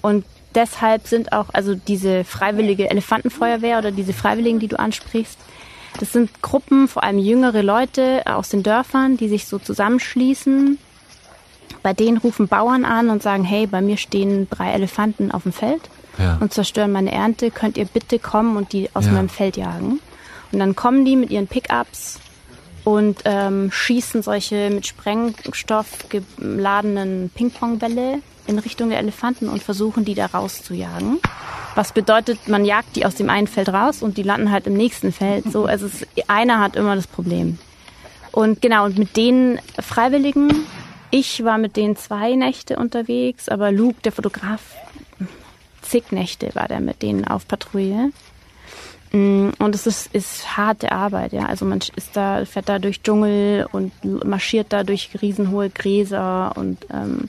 Und 0.03 0.25
deshalb 0.55 1.07
sind 1.07 1.33
auch 1.33 1.47
also 1.53 1.75
diese 1.75 2.25
freiwillige 2.25 2.91
Elefantenfeuerwehr 2.91 3.79
oder 3.79 3.93
diese 3.93 4.13
Freiwilligen, 4.13 4.59
die 4.59 4.69
du 4.69 4.79
ansprichst, 4.79 5.39
das 5.99 6.13
sind 6.13 6.43
Gruppen, 6.43 6.89
vor 6.89 7.03
allem 7.03 7.19
jüngere 7.19 7.63
Leute 7.63 8.23
aus 8.27 8.49
den 8.51 8.63
Dörfern, 8.63 9.17
die 9.17 9.29
sich 9.29 9.47
so 9.47 9.59
zusammenschließen. 9.59 10.79
Bei 11.83 11.93
denen 11.93 12.19
rufen 12.19 12.49
Bauern 12.49 12.85
an 12.85 13.11
und 13.11 13.23
sagen, 13.23 13.45
hey, 13.45 13.67
bei 13.67 13.81
mir 13.81 13.97
stehen 13.97 14.49
drei 14.51 14.73
Elefanten 14.73 15.31
auf 15.31 15.45
dem 15.45 15.53
Feld 15.53 15.83
ja. 16.19 16.37
und 16.41 16.53
zerstören 16.53 16.93
meine 16.93 17.13
Ernte. 17.13 17.51
Könnt 17.51 17.79
ihr 17.79 17.87
bitte 17.87 18.19
kommen 18.19 18.57
und 18.57 18.73
die 18.73 18.91
aus 18.95 19.07
ja. 19.07 19.13
meinem 19.13 19.29
Feld 19.29 19.57
jagen? 19.57 20.01
Und 20.53 20.59
dann 20.59 20.77
kommen 20.77 21.05
die 21.05 21.17
mit 21.17 21.31
ihren 21.31 21.47
Pickups 21.47 22.19
und 22.85 23.21
ähm, 23.25 23.71
schießen 23.71 24.23
solche 24.23 24.71
mit 24.71 24.87
Sprengstoff 24.87 26.09
geladenen 26.09 27.31
Ping-Pong-Bälle 27.35 28.21
in 28.51 28.59
Richtung 28.59 28.91
der 28.91 28.99
Elefanten 28.99 29.49
und 29.49 29.63
versuchen, 29.63 30.05
die 30.05 30.15
da 30.15 30.27
rauszujagen. 30.27 31.19
Was 31.75 31.93
bedeutet, 31.93 32.49
man 32.49 32.65
jagt 32.65 32.97
die 32.97 33.07
aus 33.07 33.15
dem 33.15 33.31
einen 33.31 33.47
Feld 33.47 33.69
raus 33.71 34.03
und 34.03 34.19
die 34.19 34.23
landen 34.23 34.51
halt 34.51 34.67
im 34.67 34.75
nächsten 34.75 35.13
Feld. 35.13 35.51
So, 35.51 35.65
also 35.67 35.87
es, 35.87 36.07
einer 36.29 36.61
hat 36.61 36.77
immer 36.77 36.97
das 36.97 37.07
Problem. 37.07 37.59
Und 38.33 38.61
genau, 38.61 38.85
und 38.85 38.99
mit 38.99 39.17
den 39.17 39.59
Freiwilligen, 39.79 40.67
ich 41.11 41.45
war 41.45 41.59
mit 41.59 41.77
denen 41.77 41.97
zwei 41.97 42.35
Nächte 42.35 42.77
unterwegs, 42.77 43.49
aber 43.49 43.73
Luke, 43.73 44.01
der 44.05 44.13
Fotograf, 44.13 44.61
zig 45.83 46.13
Nächte 46.13 46.51
war 46.55 46.69
der 46.69 46.81
mit 46.81 47.03
denen 47.03 47.27
auf 47.27 47.49
Patrouille. 47.49 48.13
Mm, 49.13 49.51
und 49.59 49.75
es 49.75 49.87
ist, 49.87 50.15
ist 50.15 50.57
harte 50.57 50.93
Arbeit, 50.93 51.33
ja. 51.33 51.47
Also 51.47 51.65
man 51.65 51.81
ist 51.97 52.17
da, 52.17 52.45
fährt 52.45 52.69
da 52.69 52.79
durch 52.79 53.03
Dschungel 53.03 53.67
und 53.73 53.93
marschiert 54.25 54.69
da 54.73 54.85
durch 54.85 55.11
riesenhohe 55.21 55.71
Gräser 55.71 56.53
und 56.57 56.87
ähm, 56.93 57.29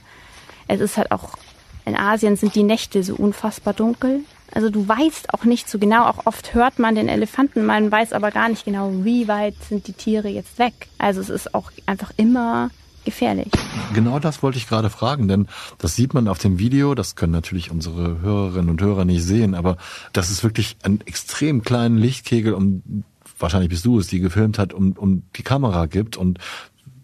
es 0.80 0.92
ist 0.92 0.98
halt 0.98 1.12
auch 1.12 1.38
in 1.86 1.96
Asien 1.96 2.36
sind 2.36 2.56
die 2.56 2.64
Nächte 2.64 3.04
so 3.04 3.16
unfassbar 3.16 3.74
dunkel. 3.74 4.22
Also 4.54 4.70
du 4.70 4.88
weißt 4.88 5.34
auch 5.34 5.46
nicht 5.46 5.70
so 5.70 5.80
genau, 5.80 6.06
auch 6.06 6.26
oft 6.26 6.54
hört 6.54 6.78
man 6.78 6.96
den 6.96 7.08
Elefanten, 7.08 7.66
man 7.66 7.92
weiß 7.92 8.14
aber 8.14 8.32
gar 8.32 8.50
nicht 8.50 8.66
genau, 8.66 8.92
wie 9.04 9.28
weit 9.28 9.56
sind 9.68 9.88
die 9.88 9.94
Tiere 9.94 10.28
jetzt 10.28 10.60
weg. 10.60 10.74
Also 10.98 11.22
es 11.22 11.30
ist 11.30 11.56
auch 11.56 11.72
einfach 11.86 12.12
immer 12.18 12.70
gefährlich. 13.06 13.50
Genau 13.94 14.20
das 14.20 14.44
wollte 14.44 14.58
ich 14.58 14.68
gerade 14.68 14.90
fragen, 14.90 15.28
denn 15.28 15.48
das 15.80 15.96
sieht 15.96 16.14
man 16.14 16.28
auf 16.28 16.38
dem 16.38 16.60
Video, 16.60 16.94
das 16.96 17.16
können 17.16 17.32
natürlich 17.32 17.72
unsere 17.72 18.22
Hörerinnen 18.22 18.70
und 18.70 18.82
Hörer 18.82 19.06
nicht 19.06 19.24
sehen, 19.24 19.56
aber 19.56 19.78
das 20.14 20.30
ist 20.30 20.44
wirklich 20.44 20.78
ein 20.84 21.02
extrem 21.06 21.64
kleinen 21.64 21.98
Lichtkegel, 21.98 22.54
um 22.54 23.04
wahrscheinlich 23.40 23.70
bist 23.70 23.86
du 23.86 24.00
es, 24.00 24.08
die 24.08 24.20
gefilmt 24.20 24.60
hat, 24.60 24.74
um, 24.74 24.92
um 24.92 25.24
die 25.36 25.44
Kamera 25.44 25.88
gibt 25.88 26.16
und 26.18 26.40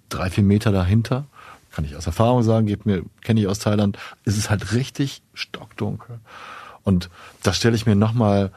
drei, 0.09 0.29
vier 0.29 0.43
Meter 0.43 0.71
dahinter, 0.71 1.25
kann 1.77 1.85
ich 1.85 1.95
aus 1.95 2.07
Erfahrung 2.07 2.41
sagen, 2.41 2.65
geht 2.65 2.87
mir, 2.87 3.03
kenne 3.21 3.39
ich 3.39 3.45
aus 3.45 3.59
Thailand, 3.59 3.99
ist 4.25 4.35
es 4.35 4.49
halt 4.49 4.73
richtig 4.73 5.21
stockdunkel. 5.35 6.19
Und 6.81 7.11
das 7.43 7.55
stelle 7.55 7.75
ich 7.75 7.85
mir 7.85 7.93
nochmal, 7.95 8.51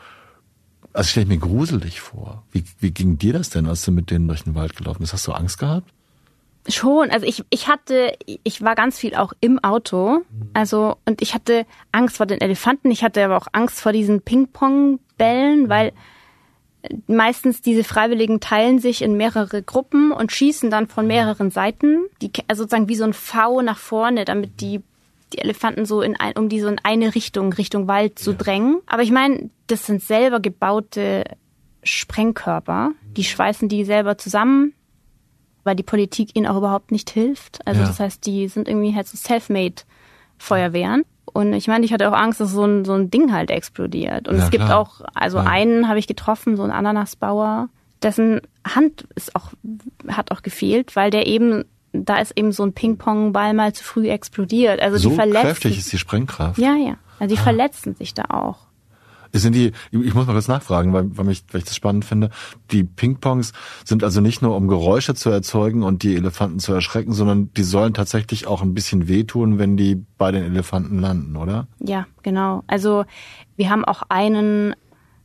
also 0.94 1.10
stelle 1.10 1.24
ich 1.24 1.28
mir 1.28 1.36
gruselig 1.36 2.00
vor. 2.00 2.44
Wie, 2.50 2.64
wie 2.78 2.92
ging 2.92 3.18
dir 3.18 3.34
das 3.34 3.50
denn, 3.50 3.66
als 3.66 3.84
du 3.84 3.92
mit 3.92 4.10
denen 4.10 4.26
durch 4.26 4.44
den 4.44 4.54
Wald 4.54 4.74
gelaufen 4.74 5.00
bist? 5.00 5.12
Hast 5.12 5.26
du 5.26 5.32
Angst 5.32 5.58
gehabt? 5.58 5.92
Schon, 6.66 7.10
also 7.10 7.26
ich, 7.26 7.44
ich 7.50 7.68
hatte, 7.68 8.14
ich 8.24 8.62
war 8.62 8.74
ganz 8.74 8.98
viel 8.98 9.14
auch 9.14 9.34
im 9.42 9.62
Auto, 9.62 10.22
also 10.54 10.96
und 11.04 11.20
ich 11.20 11.34
hatte 11.34 11.66
Angst 11.92 12.16
vor 12.16 12.24
den 12.24 12.40
Elefanten, 12.40 12.90
ich 12.90 13.04
hatte 13.04 13.22
aber 13.22 13.36
auch 13.36 13.48
Angst 13.52 13.82
vor 13.82 13.92
diesen 13.92 14.22
Ping-Pong-Bällen, 14.22 15.68
weil 15.68 15.92
meistens 17.06 17.62
diese 17.62 17.84
Freiwilligen 17.84 18.40
teilen 18.40 18.78
sich 18.78 19.02
in 19.02 19.16
mehrere 19.16 19.62
Gruppen 19.62 20.12
und 20.12 20.32
schießen 20.32 20.70
dann 20.70 20.87
von 20.88 21.06
mehreren 21.06 21.50
Seiten, 21.50 22.06
die, 22.22 22.30
also 22.49 22.62
sozusagen 22.62 22.88
wie 22.88 22.96
so 22.96 23.04
ein 23.04 23.12
V 23.12 23.62
nach 23.62 23.78
vorne, 23.78 24.25
damit 24.25 24.60
die 24.60 24.80
die 25.32 25.38
Elefanten 25.38 25.87
so 25.87 26.02
in 26.02 26.16
ein, 26.16 26.32
um 26.37 26.49
die 26.49 26.60
so 26.60 26.68
in 26.68 26.80
eine 26.82 27.14
Richtung, 27.14 27.52
Richtung 27.52 27.87
Wald 27.87 28.18
zu 28.18 28.32
ja. 28.32 28.37
drängen. 28.37 28.80
Aber 28.87 29.02
ich 29.02 29.12
meine, 29.12 29.50
das 29.68 29.87
sind 29.87 30.02
selber 30.02 30.40
gebaute 30.40 31.25
Sprengkörper. 31.82 32.92
Die 33.16 33.25
schweißen 33.25 33.68
die 33.68 33.84
selber 33.84 34.18
zusammen, 34.18 34.75
weil 35.64 35.76
die 35.76 35.82
Politik 35.82 36.30
ihnen 36.34 36.46
auch 36.46 36.56
überhaupt 36.56 36.90
nicht 36.90 37.10
hilft. 37.10 37.66
Also 37.66 37.80
ja. 37.80 37.87
das 37.87 38.00
heißt, 38.00 38.26
die 38.26 38.49
sind 38.49 38.68
irgendwie 38.68 38.94
halt 38.94 39.06
so 39.06 39.16
self-made 39.16 39.82
Feuerwehren. 40.38 41.04
Und 41.32 41.52
ich 41.52 41.68
meine, 41.68 41.84
ich 41.84 41.92
hatte 41.92 42.08
auch 42.08 42.16
Angst, 42.16 42.40
dass 42.40 42.50
so 42.50 42.64
ein, 42.64 42.84
so 42.84 42.94
ein 42.94 43.10
Ding 43.10 43.32
halt 43.32 43.50
explodiert. 43.50 44.28
Und 44.28 44.37
ja, 44.37 44.44
es 44.44 44.50
gibt 44.50 44.64
klar. 44.64 44.78
auch, 44.78 45.00
also 45.14 45.38
ja. 45.38 45.44
einen 45.44 45.88
habe 45.88 45.99
ich 45.99 46.06
getroffen, 46.06 46.56
so 46.56 46.62
einen 46.62 46.72
Ananasbauer, 46.72 47.68
dessen 48.02 48.40
Hand 48.66 49.06
ist 49.14 49.37
auch, 49.37 49.52
hat 50.08 50.30
auch 50.32 50.42
gefehlt, 50.42 50.96
weil 50.96 51.10
der 51.10 51.26
eben, 51.26 51.64
da 51.92 52.18
ist 52.18 52.32
eben 52.37 52.52
so 52.52 52.64
ein 52.64 52.72
Ping-Pong-Ball 52.72 53.54
mal 53.54 53.72
zu 53.72 53.84
früh 53.84 54.08
explodiert. 54.08 54.80
Also 54.80 54.99
so 54.99 55.10
die 55.10 55.14
verletzen. 55.16 55.42
kräftig 55.42 55.78
ist 55.78 55.92
die 55.92 55.99
Sprengkraft. 55.99 56.58
Ja, 56.58 56.75
ja. 56.75 56.96
Also 57.18 57.34
die 57.34 57.40
ah. 57.40 57.44
verletzen 57.44 57.94
sich 57.94 58.14
da 58.14 58.25
auch. 58.30 58.69
Sind 59.32 59.54
die, 59.54 59.72
ich 59.90 60.14
muss 60.14 60.26
mal 60.26 60.32
kurz 60.32 60.49
nachfragen, 60.49 60.92
weil, 60.92 61.16
weil, 61.16 61.30
ich, 61.30 61.44
weil 61.50 61.60
ich 61.60 61.64
das 61.64 61.76
spannend 61.76 62.04
finde. 62.04 62.30
Die 62.70 62.84
Ping-Pongs 62.84 63.52
sind 63.84 64.02
also 64.04 64.20
nicht 64.20 64.42
nur, 64.42 64.56
um 64.56 64.68
Geräusche 64.68 65.14
zu 65.14 65.30
erzeugen 65.30 65.82
und 65.82 66.02
die 66.02 66.16
Elefanten 66.16 66.58
zu 66.58 66.72
erschrecken, 66.72 67.12
sondern 67.12 67.52
die 67.54 67.62
sollen 67.62 67.94
tatsächlich 67.94 68.46
auch 68.46 68.62
ein 68.62 68.75
bisschen 68.75 69.08
wehtun, 69.08 69.58
wenn 69.58 69.76
die 69.76 70.04
bei 70.18 70.32
den 70.32 70.44
Elefanten 70.44 70.99
landen, 70.99 71.37
oder? 71.37 71.68
Ja, 71.78 72.06
genau. 72.22 72.64
Also 72.66 73.04
wir 73.56 73.70
haben 73.70 73.84
auch 73.84 74.02
einen 74.08 74.75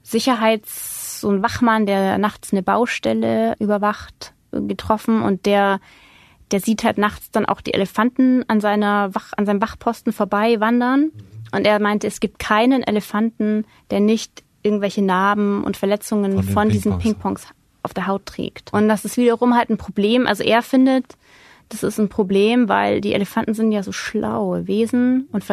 Sicherheits-, 0.03 1.21
so 1.21 1.29
einen 1.29 1.41
Wachmann, 1.41 1.85
der 1.85 2.17
nachts 2.17 2.51
eine 2.51 2.61
Baustelle 2.61 3.55
überwacht, 3.59 4.33
getroffen 4.51 5.21
und 5.21 5.45
der 5.45 5.79
der 6.51 6.59
sieht 6.59 6.83
halt 6.83 6.97
nachts 6.97 7.31
dann 7.31 7.45
auch 7.45 7.61
die 7.61 7.73
Elefanten 7.73 8.43
an 8.47 8.61
seiner 8.61 9.13
Wach, 9.15 9.33
an 9.35 9.45
seinem 9.45 9.61
Wachposten 9.61 10.13
vorbei 10.13 10.59
wandern. 10.59 11.11
Und 11.55 11.65
er 11.65 11.79
meinte, 11.79 12.07
es 12.07 12.19
gibt 12.19 12.39
keinen 12.39 12.83
Elefanten, 12.83 13.65
der 13.89 13.99
nicht 13.99 14.43
irgendwelche 14.63 15.01
Narben 15.01 15.63
und 15.63 15.77
Verletzungen 15.77 16.33
von, 16.33 16.43
von 16.43 16.69
diesen 16.69 16.97
Pingpongs 16.97 17.47
auf 17.83 17.93
der 17.93 18.07
Haut 18.07 18.25
trägt. 18.25 18.73
Und 18.73 18.89
das 18.89 19.05
ist 19.05 19.15
wiederum 19.15 19.55
halt 19.55 19.69
ein 19.69 19.77
Problem. 19.77 20.25
Also 20.25 20.43
er 20.43 20.61
findet, 20.63 21.05
das 21.69 21.83
ist 21.83 21.99
ein 21.99 22.09
Problem, 22.09 22.67
weil 22.67 22.99
die 22.99 23.13
Elefanten 23.13 23.53
sind 23.53 23.71
ja 23.71 23.83
so 23.83 23.91
schlaue 23.91 24.67
Wesen 24.67 25.27
und 25.31 25.43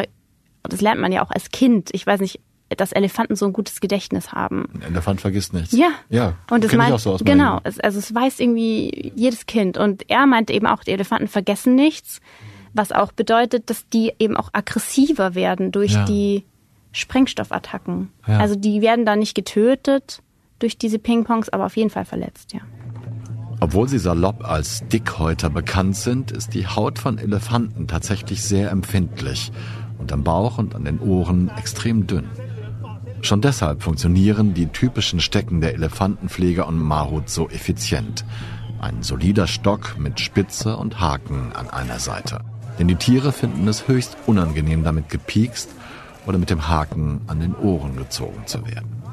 das 0.63 0.81
lernt 0.81 0.99
man 0.99 1.11
ja 1.11 1.23
auch 1.23 1.31
als 1.31 1.51
Kind. 1.51 1.89
Ich 1.93 2.07
weiß 2.07 2.21
nicht, 2.21 2.39
dass 2.75 2.91
Elefanten 2.91 3.35
so 3.35 3.45
ein 3.45 3.53
gutes 3.53 3.81
Gedächtnis 3.81 4.31
haben. 4.31 4.67
Ein 4.73 4.81
Elefant 4.93 5.21
vergisst 5.21 5.53
nichts. 5.53 5.77
Ja. 5.77 5.89
Ja. 6.09 6.35
Und 6.49 6.65
es 6.65 6.73
meint, 6.73 6.99
so 6.99 7.17
genau, 7.23 7.59
es, 7.63 7.79
also 7.79 7.99
es 7.99 8.13
weiß 8.15 8.39
irgendwie 8.39 9.11
jedes 9.15 9.45
Kind. 9.45 9.77
Und 9.77 10.09
er 10.09 10.25
meint 10.25 10.49
eben 10.49 10.65
auch, 10.65 10.83
die 10.83 10.91
Elefanten 10.91 11.27
vergessen 11.27 11.75
nichts 11.75 12.19
was 12.73 12.91
auch 12.91 13.11
bedeutet, 13.11 13.69
dass 13.69 13.87
die 13.89 14.13
eben 14.19 14.35
auch 14.35 14.49
aggressiver 14.53 15.35
werden 15.35 15.71
durch 15.71 15.93
ja. 15.93 16.05
die 16.05 16.43
Sprengstoffattacken. 16.91 18.09
Ja. 18.27 18.39
Also 18.39 18.55
die 18.55 18.81
werden 18.81 19.05
da 19.05 19.15
nicht 19.15 19.35
getötet 19.35 20.21
durch 20.59 20.77
diese 20.77 20.99
Ping-Pongs, 20.99 21.49
aber 21.49 21.65
auf 21.65 21.75
jeden 21.75 21.89
Fall 21.89 22.05
verletzt, 22.05 22.53
ja. 22.53 22.61
Obwohl 23.59 23.87
sie 23.87 23.99
salopp 23.99 24.43
als 24.43 24.85
Dickhäuter 24.87 25.49
bekannt 25.49 25.95
sind, 25.95 26.31
ist 26.31 26.53
die 26.53 26.67
Haut 26.67 26.99
von 26.99 27.17
Elefanten 27.17 27.87
tatsächlich 27.87 28.43
sehr 28.43 28.71
empfindlich 28.71 29.51
und 29.99 30.11
am 30.11 30.23
Bauch 30.23 30.57
und 30.57 30.75
an 30.75 30.83
den 30.83 30.99
Ohren 30.99 31.49
extrem 31.57 32.05
dünn. 32.05 32.29
Schon 33.21 33.39
deshalb 33.39 33.83
funktionieren 33.83 34.53
die 34.53 34.67
typischen 34.67 35.21
Stecken 35.21 35.61
der 35.61 35.75
Elefantenpfleger 35.75 36.67
und 36.67 36.77
Mahut 36.77 37.29
so 37.29 37.47
effizient. 37.47 38.25
Ein 38.81 39.01
solider 39.01 39.47
Stock 39.47 39.97
mit 39.97 40.19
Spitze 40.19 40.75
und 40.75 40.99
Haken 40.99 41.53
an 41.53 41.69
einer 41.69 41.99
Seite. 41.99 42.41
Denn 42.79 42.87
die 42.87 42.95
Tiere 42.95 43.31
finden 43.31 43.67
es 43.67 43.87
höchst 43.87 44.17
unangenehm, 44.25 44.83
damit 44.83 45.09
gepiekst 45.09 45.69
oder 46.25 46.37
mit 46.37 46.49
dem 46.49 46.67
Haken 46.67 47.21
an 47.27 47.39
den 47.39 47.55
Ohren 47.55 47.95
gezogen 47.97 48.45
zu 48.45 48.65
werden. 48.65 49.03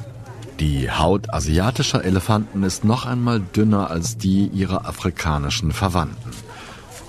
Die 0.61 0.90
Haut 0.90 1.33
asiatischer 1.33 2.05
Elefanten 2.05 2.62
ist 2.62 2.85
noch 2.85 3.07
einmal 3.07 3.40
dünner 3.40 3.90
als 3.90 4.19
die 4.19 4.47
ihrer 4.49 4.87
afrikanischen 4.87 5.73
Verwandten. 5.73 6.31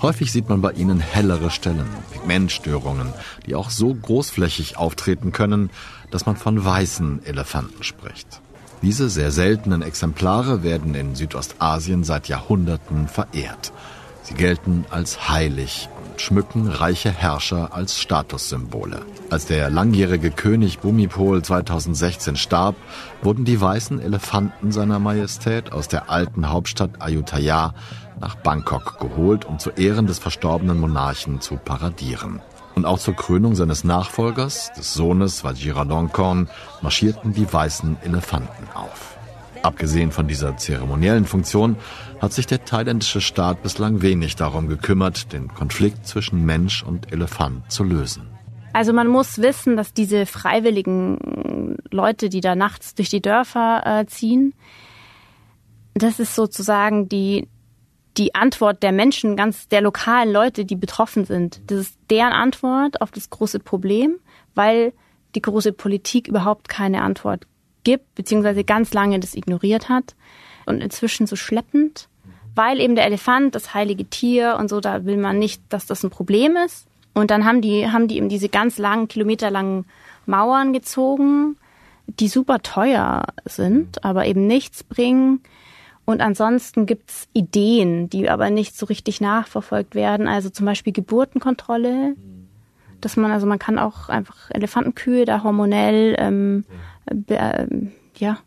Häufig 0.00 0.32
sieht 0.32 0.48
man 0.48 0.62
bei 0.62 0.72
ihnen 0.72 1.00
hellere 1.00 1.50
Stellen, 1.50 1.86
Pigmentstörungen, 2.12 3.12
die 3.46 3.54
auch 3.54 3.70
so 3.70 3.94
großflächig 3.94 4.76
auftreten 4.76 5.32
können, 5.32 5.70
dass 6.10 6.26
man 6.26 6.36
von 6.36 6.64
weißen 6.64 7.24
Elefanten 7.24 7.82
spricht. 7.82 8.40
Diese 8.82 9.08
sehr 9.08 9.30
seltenen 9.30 9.82
Exemplare 9.82 10.64
werden 10.64 10.94
in 10.96 11.14
Südostasien 11.14 12.02
seit 12.02 12.26
Jahrhunderten 12.26 13.06
verehrt. 13.06 13.72
Sie 14.22 14.34
gelten 14.34 14.84
als 14.90 15.28
heilig 15.28 15.88
schmücken 16.22 16.68
reiche 16.68 17.10
Herrscher 17.10 17.74
als 17.74 17.98
Statussymbole. 17.98 19.02
Als 19.30 19.46
der 19.46 19.70
langjährige 19.70 20.30
König 20.30 20.78
Bumipol 20.78 21.42
2016 21.42 22.36
starb, 22.36 22.76
wurden 23.22 23.44
die 23.44 23.60
weißen 23.60 24.00
Elefanten 24.00 24.72
seiner 24.72 24.98
Majestät 24.98 25.72
aus 25.72 25.88
der 25.88 26.10
alten 26.10 26.48
Hauptstadt 26.48 27.00
Ayutthaya 27.00 27.74
nach 28.20 28.36
Bangkok 28.36 28.98
geholt, 29.00 29.44
um 29.44 29.58
zu 29.58 29.70
Ehren 29.70 30.06
des 30.06 30.18
verstorbenen 30.18 30.78
Monarchen 30.78 31.40
zu 31.40 31.56
paradieren. 31.56 32.40
Und 32.74 32.86
auch 32.86 32.98
zur 32.98 33.14
Krönung 33.14 33.54
seines 33.54 33.84
Nachfolgers, 33.84 34.72
des 34.72 34.94
Sohnes 34.94 35.44
Vajiralongkorn, 35.44 36.48
marschierten 36.80 37.34
die 37.34 37.52
weißen 37.52 37.98
Elefanten 38.02 38.68
auf. 38.74 39.11
Abgesehen 39.62 40.10
von 40.10 40.26
dieser 40.26 40.56
zeremoniellen 40.56 41.24
Funktion 41.24 41.76
hat 42.20 42.32
sich 42.32 42.46
der 42.46 42.64
thailändische 42.64 43.20
Staat 43.20 43.62
bislang 43.62 44.02
wenig 44.02 44.34
darum 44.34 44.68
gekümmert, 44.68 45.32
den 45.32 45.48
Konflikt 45.48 46.06
zwischen 46.06 46.44
Mensch 46.44 46.82
und 46.82 47.12
Elefant 47.12 47.70
zu 47.70 47.84
lösen. 47.84 48.28
Also 48.72 48.92
man 48.92 49.06
muss 49.06 49.38
wissen, 49.38 49.76
dass 49.76 49.92
diese 49.92 50.26
freiwilligen 50.26 51.76
Leute, 51.90 52.28
die 52.28 52.40
da 52.40 52.54
nachts 52.56 52.94
durch 52.94 53.08
die 53.08 53.20
Dörfer 53.20 53.82
äh, 53.84 54.06
ziehen, 54.06 54.54
das 55.94 56.18
ist 56.18 56.34
sozusagen 56.34 57.08
die, 57.08 57.48
die 58.16 58.34
Antwort 58.34 58.82
der 58.82 58.92
Menschen, 58.92 59.36
ganz 59.36 59.68
der 59.68 59.82
lokalen 59.82 60.32
Leute, 60.32 60.64
die 60.64 60.76
betroffen 60.76 61.24
sind. 61.24 61.60
Das 61.70 61.78
ist 61.78 61.98
deren 62.10 62.32
Antwort 62.32 63.00
auf 63.00 63.10
das 63.10 63.30
große 63.30 63.60
Problem, 63.60 64.16
weil 64.54 64.92
die 65.34 65.42
große 65.42 65.72
Politik 65.72 66.28
überhaupt 66.28 66.68
keine 66.68 67.02
Antwort 67.02 67.46
gibt, 67.84 68.14
beziehungsweise 68.14 68.64
ganz 68.64 68.92
lange 68.92 69.20
das 69.20 69.34
ignoriert 69.34 69.88
hat 69.88 70.14
und 70.66 70.82
inzwischen 70.82 71.26
so 71.26 71.36
schleppend, 71.36 72.08
weil 72.54 72.80
eben 72.80 72.94
der 72.94 73.06
Elefant, 73.06 73.54
das 73.54 73.74
heilige 73.74 74.04
Tier 74.04 74.56
und 74.58 74.68
so, 74.68 74.80
da 74.80 75.04
will 75.04 75.16
man 75.16 75.38
nicht, 75.38 75.62
dass 75.68 75.86
das 75.86 76.02
ein 76.02 76.10
Problem 76.10 76.56
ist. 76.56 76.86
Und 77.14 77.30
dann 77.30 77.44
haben 77.44 77.60
die, 77.60 77.90
haben 77.90 78.08
die 78.08 78.16
eben 78.16 78.28
diese 78.28 78.48
ganz 78.48 78.78
langen, 78.78 79.08
kilometerlangen 79.08 79.84
Mauern 80.26 80.72
gezogen, 80.72 81.56
die 82.06 82.28
super 82.28 82.62
teuer 82.62 83.24
sind, 83.44 84.04
aber 84.04 84.26
eben 84.26 84.46
nichts 84.46 84.82
bringen. 84.82 85.40
Und 86.04 86.20
ansonsten 86.20 86.86
gibt's 86.86 87.28
Ideen, 87.32 88.08
die 88.10 88.28
aber 88.28 88.50
nicht 88.50 88.76
so 88.76 88.86
richtig 88.86 89.20
nachverfolgt 89.20 89.94
werden. 89.94 90.26
Also 90.26 90.50
zum 90.50 90.66
Beispiel 90.66 90.92
Geburtenkontrolle, 90.92 92.16
dass 93.00 93.16
man, 93.16 93.30
also 93.30 93.46
man 93.46 93.58
kann 93.58 93.78
auch 93.78 94.08
einfach 94.08 94.50
Elefantenkühe 94.50 95.24
da 95.24 95.42
hormonell 95.42 96.16
ähm, 96.18 96.64
äh, 97.06 97.66
ja, 98.16 98.38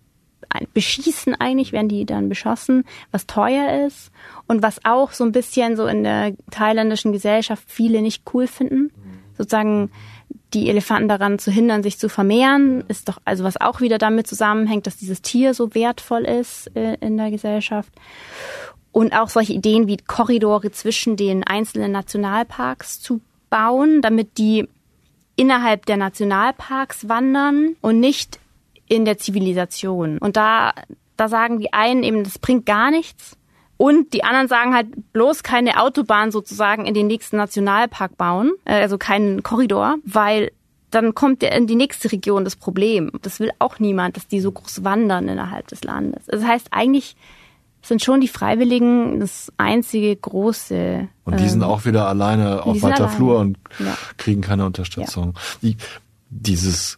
beschießen 0.74 1.36
eigentlich, 1.36 1.72
werden 1.72 1.90
die 1.90 2.06
dann 2.06 2.30
beschossen, 2.30 2.86
was 3.12 3.28
teuer 3.28 3.86
ist 3.86 4.12
und 4.48 4.62
was 4.62 4.84
auch 4.86 5.12
so 5.12 5.24
ein 5.24 5.32
bisschen 5.32 5.76
so 5.76 5.86
in 5.88 6.04
der 6.04 6.34
thailändischen 6.52 7.12
Gesellschaft 7.12 7.64
viele 7.68 8.02
nicht 8.02 8.24
cool 8.34 8.48
finden. 8.48 8.92
Sozusagen 9.38 9.92
die 10.54 10.70
Elefanten 10.70 11.10
daran 11.10 11.40
zu 11.40 11.52
hindern, 11.52 11.84
sich 11.84 11.98
zu 11.98 12.08
vermehren, 12.08 12.84
ist 12.88 13.10
doch, 13.10 13.18
also 13.26 13.44
was 13.44 13.60
auch 13.60 13.82
wieder 13.82 13.98
damit 13.98 14.28
zusammenhängt, 14.28 14.88
dass 14.88 14.98
dieses 14.98 15.22
Tier 15.22 15.54
so 15.54 15.76
wertvoll 15.76 16.24
ist 16.24 16.74
äh, 16.76 16.96
in 17.02 17.18
der 17.18 17.32
Gesellschaft. 17.32 17.92
Und 18.92 19.14
auch 19.14 19.28
solche 19.28 19.52
Ideen 19.52 19.88
wie 19.88 19.98
Korridore 19.98 20.72
zwischen 20.72 21.18
den 21.18 21.44
einzelnen 21.44 21.92
Nationalparks 21.92 23.02
zu 23.02 23.20
bauen, 23.50 24.02
damit 24.02 24.38
die 24.38 24.70
innerhalb 25.36 25.86
der 25.86 25.98
Nationalparks 25.98 27.10
wandern 27.10 27.76
und 27.82 28.00
nicht 28.00 28.40
in 28.88 29.06
der 29.06 29.18
Zivilisation. 29.18 30.18
Und 30.18 30.38
da, 30.38 30.74
da 31.18 31.28
sagen 31.28 31.60
die 31.60 31.74
einen 31.74 32.04
eben, 32.04 32.24
das 32.24 32.40
bringt 32.40 32.66
gar 32.66 32.92
nichts. 32.92 33.38
Und 33.78 34.14
die 34.14 34.24
anderen 34.24 34.48
sagen 34.48 34.74
halt 34.74 34.88
bloß 35.12 35.44
keine 35.44 35.82
Autobahn 35.82 36.32
sozusagen 36.32 36.86
in 36.86 36.94
den 36.94 37.08
nächsten 37.08 37.38
Nationalpark 37.38 38.18
bauen, 38.18 38.54
äh, 38.64 38.76
also 38.76 38.98
keinen 38.98 39.44
Korridor, 39.44 39.98
weil 40.06 40.52
dann 40.92 41.14
kommt 41.14 41.44
in 41.44 41.68
die 41.68 41.76
nächste 41.76 42.12
Region 42.12 42.46
das 42.46 42.56
Problem. 42.56 43.12
Das 43.22 43.42
will 43.42 43.52
auch 43.60 43.80
niemand, 43.80 44.16
dass 44.16 44.28
die 44.28 44.40
so 44.40 44.52
groß 44.52 44.86
wandern 44.86 45.28
innerhalb 45.28 45.68
des 45.68 45.84
Landes. 45.84 46.26
Das 46.28 46.44
heißt, 46.44 46.68
eigentlich 46.72 47.18
sind 47.82 48.02
schon 48.02 48.22
die 48.22 48.30
Freiwilligen 48.30 49.20
das 49.20 49.52
einzige 49.58 50.16
große. 50.16 51.08
Und 51.26 51.40
die 51.40 51.50
sind 51.50 51.62
ähm, 51.62 51.68
auch 51.68 51.86
wieder 51.86 52.08
alleine 52.08 52.64
auf 52.64 52.82
weiter 52.82 53.10
Flur 53.10 53.40
und 53.40 53.58
ja. 53.80 53.96
kriegen 54.18 54.42
keine 54.42 54.66
Unterstützung. 54.66 55.34
Ja. 55.36 55.42
Die, 55.62 55.78
dieses 56.30 56.98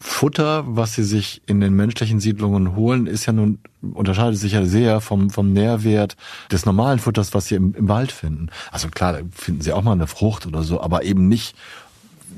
Futter, 0.00 0.64
was 0.66 0.94
sie 0.94 1.02
sich 1.02 1.42
in 1.46 1.60
den 1.60 1.74
menschlichen 1.74 2.20
Siedlungen 2.20 2.76
holen, 2.76 3.06
ist 3.06 3.26
ja 3.26 3.32
nun, 3.32 3.58
unterscheidet 3.80 4.38
sich 4.38 4.52
ja 4.52 4.64
sehr 4.64 5.00
vom, 5.00 5.30
vom 5.30 5.52
Nährwert 5.52 6.16
des 6.50 6.66
normalen 6.66 6.98
Futters, 6.98 7.34
was 7.34 7.46
sie 7.46 7.56
im, 7.56 7.74
im 7.74 7.88
Wald 7.88 8.12
finden. 8.12 8.50
Also 8.70 8.88
klar, 8.88 9.18
finden 9.32 9.60
sie 9.60 9.72
auch 9.72 9.82
mal 9.82 9.92
eine 9.92 10.06
Frucht 10.06 10.46
oder 10.46 10.62
so, 10.62 10.80
aber 10.80 11.02
eben 11.04 11.28
nicht 11.28 11.56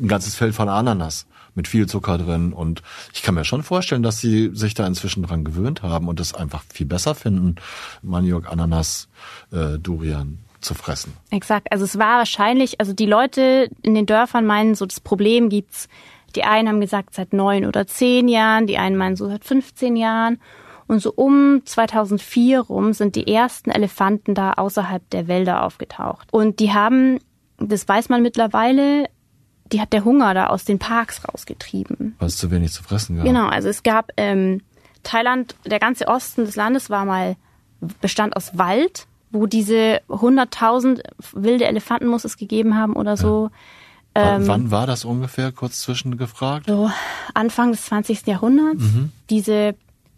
ein 0.00 0.08
ganzes 0.08 0.34
Feld 0.34 0.54
von 0.54 0.68
Ananas 0.68 1.26
mit 1.54 1.68
viel 1.68 1.86
Zucker 1.86 2.18
drin. 2.18 2.52
Und 2.52 2.82
ich 3.12 3.22
kann 3.22 3.34
mir 3.34 3.44
schon 3.44 3.62
vorstellen, 3.62 4.02
dass 4.02 4.20
sie 4.20 4.50
sich 4.54 4.74
da 4.74 4.86
inzwischen 4.86 5.22
dran 5.22 5.44
gewöhnt 5.44 5.82
haben 5.82 6.08
und 6.08 6.20
es 6.20 6.34
einfach 6.34 6.62
viel 6.72 6.86
besser 6.86 7.14
finden, 7.14 7.56
Maniok, 8.02 8.50
Ananas, 8.50 9.08
äh, 9.52 9.78
Durian 9.78 10.38
zu 10.60 10.74
fressen. 10.74 11.14
Exakt. 11.30 11.72
Also 11.72 11.84
es 11.84 11.98
war 11.98 12.18
wahrscheinlich, 12.18 12.80
also 12.80 12.92
die 12.92 13.06
Leute 13.06 13.70
in 13.82 13.94
den 13.94 14.06
Dörfern 14.06 14.46
meinen, 14.46 14.74
so 14.74 14.86
das 14.86 15.00
Problem 15.00 15.48
gibt's 15.48 15.88
die 16.36 16.44
einen 16.44 16.68
haben 16.68 16.80
gesagt 16.80 17.14
seit 17.14 17.32
neun 17.32 17.64
oder 17.64 17.86
zehn 17.86 18.28
Jahren, 18.28 18.66
die 18.66 18.78
einen 18.78 18.96
meinen 18.96 19.16
so 19.16 19.28
seit 19.28 19.44
15 19.44 19.96
Jahren. 19.96 20.38
Und 20.86 21.00
so 21.00 21.12
um 21.14 21.62
2004 21.64 22.60
rum 22.60 22.92
sind 22.92 23.14
die 23.14 23.32
ersten 23.32 23.70
Elefanten 23.70 24.34
da 24.34 24.54
außerhalb 24.54 25.08
der 25.10 25.28
Wälder 25.28 25.64
aufgetaucht. 25.64 26.28
Und 26.32 26.58
die 26.58 26.72
haben, 26.72 27.20
das 27.58 27.86
weiß 27.86 28.08
man 28.08 28.22
mittlerweile, 28.22 29.08
die 29.66 29.80
hat 29.80 29.92
der 29.92 30.04
Hunger 30.04 30.34
da 30.34 30.48
aus 30.48 30.64
den 30.64 30.80
Parks 30.80 31.22
rausgetrieben. 31.28 32.16
Weil 32.18 32.26
es 32.26 32.36
zu 32.36 32.50
wenig 32.50 32.72
zu 32.72 32.82
fressen 32.82 33.16
gab. 33.16 33.24
Genau, 33.24 33.46
also 33.46 33.68
es 33.68 33.84
gab 33.84 34.10
ähm, 34.16 34.62
Thailand, 35.04 35.54
der 35.64 35.78
ganze 35.78 36.08
Osten 36.08 36.44
des 36.44 36.56
Landes 36.56 36.90
war 36.90 37.04
mal, 37.04 37.36
bestand 38.00 38.36
aus 38.36 38.58
Wald, 38.58 39.06
wo 39.30 39.46
diese 39.46 40.00
100.000 40.08 41.02
wilde 41.34 41.66
Elefanten 41.66 42.08
muss 42.08 42.24
es 42.24 42.36
gegeben 42.36 42.76
haben 42.76 42.94
oder 42.94 43.16
so. 43.16 43.50
Ja 43.52 43.58
ähm, 44.14 44.46
Wann 44.46 44.70
war 44.70 44.86
das 44.86 45.04
ungefähr, 45.04 45.52
kurz 45.52 45.80
zwischengefragt? 45.80 46.66
So 46.66 46.90
Anfang 47.34 47.72
des 47.72 47.84
20. 47.84 48.26
Jahrhunderts. 48.26 48.82
Mhm. 48.82 49.12
Diese 49.28 49.74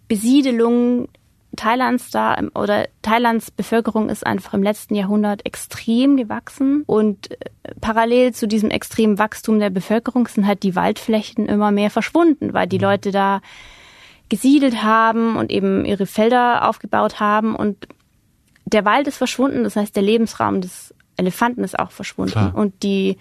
Besiedelung 0.09 1.09
Thailands 1.57 2.11
da 2.11 2.39
oder 2.55 2.89
Thailands 3.03 3.51
Bevölkerung 3.51 4.09
ist 4.09 4.27
einfach 4.27 4.55
im 4.55 4.63
letzten 4.63 4.95
Jahrhundert 4.95 5.45
extrem 5.45 6.17
gewachsen 6.17 6.83
und 6.87 7.31
äh, 7.31 7.37
parallel 7.81 8.33
zu 8.33 8.49
diesem 8.49 8.71
extremen 8.71 9.19
Wachstum 9.19 9.59
der 9.59 9.71
Bevölkerung 9.71 10.27
sind 10.29 10.47
halt 10.47 10.63
die 10.63 10.75
Waldflächen 10.75 11.47
immer 11.47 11.71
mehr 11.71 11.91
verschwunden, 11.91 12.55
weil 12.55 12.67
die 12.67 12.79
mhm. 12.79 12.85
Leute 12.85 13.11
da 13.11 13.41
gesiedelt 14.31 14.83
haben 14.83 15.37
und 15.37 15.51
eben 15.51 15.85
ihre 15.85 16.07
Felder 16.07 16.67
aufgebaut 16.67 17.21
haben 17.21 17.55
und 17.55 17.87
der 18.65 18.87
Wald 18.87 19.07
ist 19.07 19.19
verschwunden, 19.19 19.65
das 19.65 19.77
heißt 19.77 19.95
der 19.95 20.03
Lebensraum 20.03 20.63
des 20.63 20.95
Elefanten 21.17 21.65
ist 21.65 21.79
auch 21.79 21.91
verschwunden 21.91 22.33
Klar. 22.33 22.55
und 22.55 22.83
die 22.83 23.19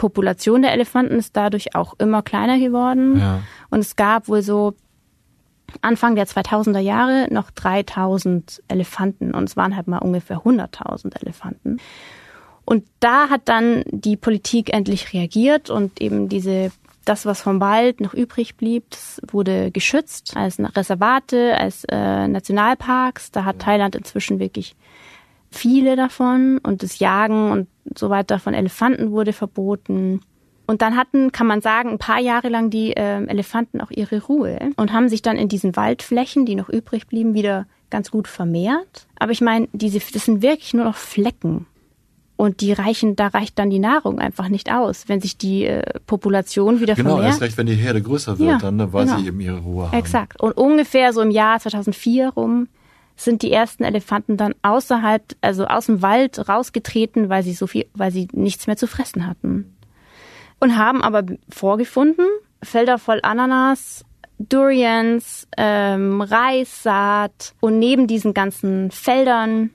Population 0.00 0.62
der 0.62 0.72
Elefanten 0.72 1.16
ist 1.16 1.36
dadurch 1.36 1.74
auch 1.74 1.92
immer 1.98 2.22
kleiner 2.22 2.58
geworden. 2.58 3.18
Ja. 3.18 3.42
Und 3.68 3.80
es 3.80 3.96
gab 3.96 4.28
wohl 4.28 4.40
so 4.40 4.72
Anfang 5.82 6.14
der 6.14 6.26
2000er 6.26 6.78
Jahre 6.78 7.28
noch 7.30 7.50
3000 7.50 8.62
Elefanten 8.66 9.34
und 9.34 9.44
es 9.44 9.58
waren 9.58 9.76
halt 9.76 9.88
mal 9.88 9.98
ungefähr 9.98 10.38
100.000 10.38 11.20
Elefanten. 11.20 11.76
Und 12.64 12.86
da 13.00 13.28
hat 13.28 13.42
dann 13.44 13.84
die 13.88 14.16
Politik 14.16 14.72
endlich 14.72 15.12
reagiert 15.12 15.68
und 15.68 16.00
eben 16.00 16.30
diese 16.30 16.72
das, 17.04 17.26
was 17.26 17.42
vom 17.42 17.60
Wald 17.60 18.00
noch 18.00 18.14
übrig 18.14 18.56
blieb, 18.56 18.84
wurde 19.30 19.70
geschützt 19.70 20.34
als 20.34 20.58
Reservate, 20.58 21.58
als 21.58 21.84
äh, 21.90 22.26
Nationalparks. 22.26 23.32
Da 23.32 23.44
hat 23.44 23.58
Thailand 23.58 23.96
inzwischen 23.96 24.38
wirklich 24.38 24.76
viele 25.50 25.96
davon 25.96 26.58
und 26.58 26.82
das 26.82 26.98
Jagen 26.98 27.50
und 27.50 27.68
so 27.96 28.10
weiter 28.10 28.38
von 28.38 28.54
Elefanten 28.54 29.10
wurde 29.10 29.32
verboten. 29.32 30.20
Und 30.66 30.82
dann 30.82 30.96
hatten, 30.96 31.32
kann 31.32 31.48
man 31.48 31.60
sagen, 31.60 31.90
ein 31.90 31.98
paar 31.98 32.20
Jahre 32.20 32.48
lang 32.48 32.70
die 32.70 32.92
äh, 32.92 33.24
Elefanten 33.26 33.80
auch 33.80 33.90
ihre 33.90 34.22
Ruhe 34.22 34.70
und 34.76 34.92
haben 34.92 35.08
sich 35.08 35.22
dann 35.22 35.36
in 35.36 35.48
diesen 35.48 35.74
Waldflächen, 35.74 36.46
die 36.46 36.54
noch 36.54 36.68
übrig 36.68 37.08
blieben, 37.08 37.34
wieder 37.34 37.66
ganz 37.90 38.12
gut 38.12 38.28
vermehrt. 38.28 39.08
Aber 39.18 39.32
ich 39.32 39.40
meine, 39.40 39.68
diese, 39.72 39.98
das 40.12 40.24
sind 40.24 40.42
wirklich 40.42 40.72
nur 40.72 40.84
noch 40.84 40.96
Flecken. 40.96 41.66
Und 42.36 42.62
die 42.62 42.72
reichen, 42.72 43.16
da 43.16 43.26
reicht 43.26 43.58
dann 43.58 43.68
die 43.68 43.80
Nahrung 43.80 44.18
einfach 44.18 44.48
nicht 44.48 44.72
aus, 44.72 45.08
wenn 45.08 45.20
sich 45.20 45.36
die 45.36 45.64
äh, 45.64 45.82
Population 46.06 46.80
wieder 46.80 46.94
genau, 46.94 47.10
vermehrt. 47.10 47.24
Genau, 47.24 47.32
erst 47.32 47.42
recht, 47.42 47.58
wenn 47.58 47.66
die 47.66 47.74
Herde 47.74 48.00
größer 48.00 48.38
wird, 48.38 48.48
ja, 48.48 48.58
dann, 48.58 48.76
ne, 48.76 48.92
weil 48.94 49.04
genau. 49.04 49.18
sie 49.18 49.26
eben 49.26 49.40
ihre 49.40 49.58
Ruhe 49.58 49.88
haben. 49.88 49.98
Exakt. 49.98 50.40
Und 50.40 50.56
ungefähr 50.56 51.12
so 51.12 51.20
im 51.20 51.30
Jahr 51.30 51.60
2004 51.60 52.30
rum 52.30 52.68
sind 53.20 53.42
die 53.42 53.52
ersten 53.52 53.84
Elefanten 53.84 54.36
dann 54.36 54.54
außerhalb, 54.62 55.22
also 55.40 55.66
aus 55.66 55.86
dem 55.86 56.02
Wald 56.02 56.48
rausgetreten, 56.48 57.28
weil 57.28 57.42
sie 57.42 57.52
so 57.52 57.66
viel, 57.66 57.86
weil 57.94 58.10
sie 58.10 58.28
nichts 58.32 58.66
mehr 58.66 58.76
zu 58.76 58.86
fressen 58.86 59.26
hatten. 59.26 59.76
Und 60.58 60.76
haben 60.76 61.02
aber 61.02 61.24
vorgefunden, 61.48 62.26
Felder 62.62 62.98
voll 62.98 63.20
Ananas, 63.22 64.04
Durians, 64.38 65.48
ähm, 65.56 66.22
Reissaat 66.22 67.54
und 67.60 67.78
neben 67.78 68.06
diesen 68.06 68.34
ganzen 68.34 68.90
Feldern 68.90 69.70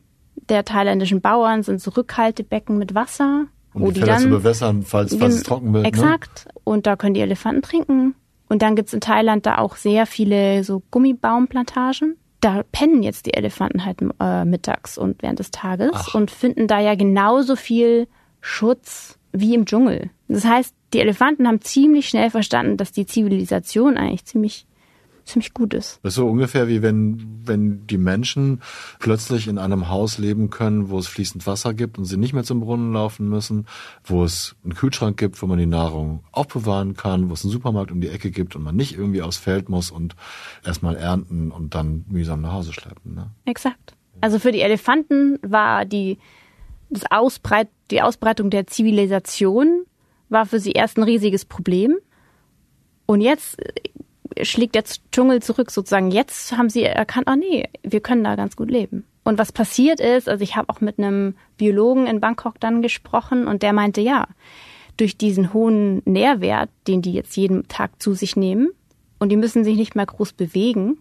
der 0.49 0.65
thailändischen 0.65 1.21
Bauern 1.21 1.63
sind 1.63 1.81
so 1.81 1.91
Rückhaltebecken 1.91 2.77
mit 2.77 2.95
Wasser. 2.95 3.45
Um 3.73 3.81
wo 3.81 3.87
die, 3.87 3.93
die 3.93 3.99
Felder 4.01 4.13
dann, 4.13 4.23
zu 4.23 4.29
bewässern, 4.29 4.83
falls, 4.83 5.15
falls 5.15 5.35
es 5.35 5.43
trocken 5.43 5.73
wird. 5.73 5.83
Ne? 5.83 5.89
Exakt. 5.89 6.45
Ne? 6.45 6.61
Und 6.63 6.87
da 6.87 6.95
können 6.95 7.13
die 7.13 7.21
Elefanten 7.21 7.61
trinken. 7.61 8.15
Und 8.47 8.61
dann 8.61 8.75
gibt's 8.75 8.93
in 8.93 9.01
Thailand 9.01 9.45
da 9.45 9.57
auch 9.57 9.75
sehr 9.75 10.05
viele 10.05 10.63
so 10.63 10.81
Gummibaumplantagen 10.91 12.15
da 12.41 12.63
pennen 12.71 13.03
jetzt 13.03 13.25
die 13.25 13.33
Elefanten 13.33 13.85
halt 13.85 13.97
äh, 14.19 14.45
mittags 14.45 14.97
und 14.97 15.21
während 15.21 15.39
des 15.39 15.51
Tages 15.51 15.91
Ach. 15.93 16.15
und 16.15 16.31
finden 16.31 16.67
da 16.67 16.79
ja 16.79 16.95
genauso 16.95 17.55
viel 17.55 18.07
Schutz 18.41 19.17
wie 19.31 19.53
im 19.53 19.65
Dschungel. 19.65 20.09
Das 20.27 20.45
heißt, 20.45 20.73
die 20.93 20.99
Elefanten 20.99 21.47
haben 21.47 21.61
ziemlich 21.61 22.07
schnell 22.07 22.29
verstanden, 22.29 22.77
dass 22.77 22.91
die 22.91 23.05
Zivilisation 23.05 23.97
eigentlich 23.97 24.25
ziemlich 24.25 24.65
ziemlich 25.25 25.53
gut 25.53 25.73
ist. 25.73 25.99
Das 26.03 26.13
ist 26.13 26.15
so 26.15 26.27
ungefähr 26.27 26.67
wie 26.67 26.81
wenn, 26.81 27.41
wenn 27.43 27.87
die 27.87 27.97
Menschen 27.97 28.61
plötzlich 28.99 29.47
in 29.47 29.57
einem 29.57 29.89
Haus 29.89 30.17
leben 30.17 30.49
können, 30.49 30.89
wo 30.89 30.99
es 30.99 31.07
fließend 31.07 31.45
Wasser 31.47 31.73
gibt 31.73 31.97
und 31.97 32.05
sie 32.05 32.17
nicht 32.17 32.33
mehr 32.33 32.43
zum 32.43 32.59
Brunnen 32.59 32.93
laufen 32.93 33.27
müssen, 33.27 33.65
wo 34.03 34.23
es 34.23 34.55
einen 34.63 34.75
Kühlschrank 34.75 35.17
gibt, 35.17 35.41
wo 35.41 35.47
man 35.47 35.57
die 35.57 35.65
Nahrung 35.65 36.23
aufbewahren 36.31 36.95
kann, 36.95 37.29
wo 37.29 37.33
es 37.33 37.43
einen 37.43 37.51
Supermarkt 37.51 37.91
um 37.91 38.01
die 38.01 38.09
Ecke 38.09 38.31
gibt 38.31 38.55
und 38.55 38.63
man 38.63 38.75
nicht 38.75 38.95
irgendwie 38.97 39.21
aufs 39.21 39.37
Feld 39.37 39.69
muss 39.69 39.91
und 39.91 40.15
erstmal 40.63 40.95
ernten 40.95 41.51
und 41.51 41.75
dann 41.75 42.05
mühsam 42.07 42.41
nach 42.41 42.53
Hause 42.53 42.73
schleppen. 42.73 43.15
Ne? 43.15 43.31
Exakt. 43.45 43.95
Also 44.21 44.39
für 44.39 44.51
die 44.51 44.61
Elefanten 44.61 45.39
war 45.41 45.85
die, 45.85 46.19
das 46.89 47.03
Ausbreit, 47.09 47.69
die 47.91 48.01
Ausbreitung 48.01 48.49
der 48.49 48.67
Zivilisation 48.67 49.85
war 50.29 50.45
für 50.45 50.59
sie 50.59 50.71
erst 50.71 50.97
ein 50.97 51.03
riesiges 51.03 51.45
Problem. 51.45 51.95
Und 53.05 53.21
jetzt 53.21 53.57
schlägt 54.41 54.75
der 54.75 54.83
Dschungel 55.11 55.41
zurück 55.41 55.71
sozusagen. 55.71 56.11
Jetzt 56.11 56.57
haben 56.57 56.69
sie 56.69 56.83
erkannt, 56.83 57.27
oh 57.29 57.35
nee, 57.35 57.69
wir 57.83 58.01
können 58.01 58.23
da 58.23 58.35
ganz 58.35 58.55
gut 58.55 58.69
leben. 58.69 59.05
Und 59.23 59.39
was 59.39 59.51
passiert 59.51 59.99
ist, 59.99 60.29
also 60.29 60.43
ich 60.43 60.55
habe 60.55 60.69
auch 60.69 60.81
mit 60.81 60.99
einem 60.99 61.35
Biologen 61.57 62.05
in 62.05 62.19
Bangkok 62.19 62.59
dann 62.59 62.81
gesprochen 62.81 63.47
und 63.47 63.63
der 63.63 63.73
meinte, 63.73 64.01
ja, 64.01 64.27
durch 64.97 65.17
diesen 65.17 65.53
hohen 65.53 66.01
Nährwert, 66.05 66.69
den 66.87 67.01
die 67.01 67.13
jetzt 67.13 67.35
jeden 67.35 67.67
Tag 67.67 68.01
zu 68.01 68.13
sich 68.13 68.35
nehmen 68.35 68.69
und 69.19 69.29
die 69.29 69.37
müssen 69.37 69.63
sich 69.63 69.77
nicht 69.77 69.95
mehr 69.95 70.05
groß 70.05 70.33
bewegen, 70.33 70.99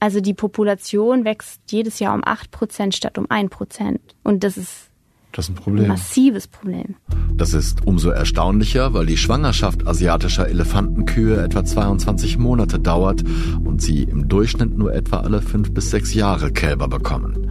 also 0.00 0.20
die 0.20 0.34
Population 0.34 1.24
wächst 1.24 1.60
jedes 1.70 2.00
Jahr 2.00 2.14
um 2.14 2.22
acht 2.24 2.50
Prozent 2.50 2.94
statt 2.96 3.18
um 3.18 3.30
ein 3.30 3.48
Prozent. 3.48 4.00
Und 4.24 4.42
das 4.42 4.56
ist 4.56 4.90
das 5.32 5.46
ist 5.46 5.52
ein 5.52 5.54
Problem. 5.54 5.88
Massives 5.88 6.46
Problem. 6.46 6.96
Das 7.34 7.54
ist 7.54 7.86
umso 7.86 8.10
erstaunlicher, 8.10 8.92
weil 8.92 9.06
die 9.06 9.16
Schwangerschaft 9.16 9.86
asiatischer 9.86 10.48
Elefantenkühe 10.48 11.42
etwa 11.42 11.64
22 11.64 12.38
Monate 12.38 12.78
dauert 12.78 13.24
und 13.64 13.80
sie 13.80 14.02
im 14.02 14.28
Durchschnitt 14.28 14.76
nur 14.76 14.94
etwa 14.94 15.18
alle 15.20 15.40
fünf 15.40 15.72
bis 15.72 15.90
sechs 15.90 16.14
Jahre 16.14 16.52
Kälber 16.52 16.88
bekommen. 16.88 17.50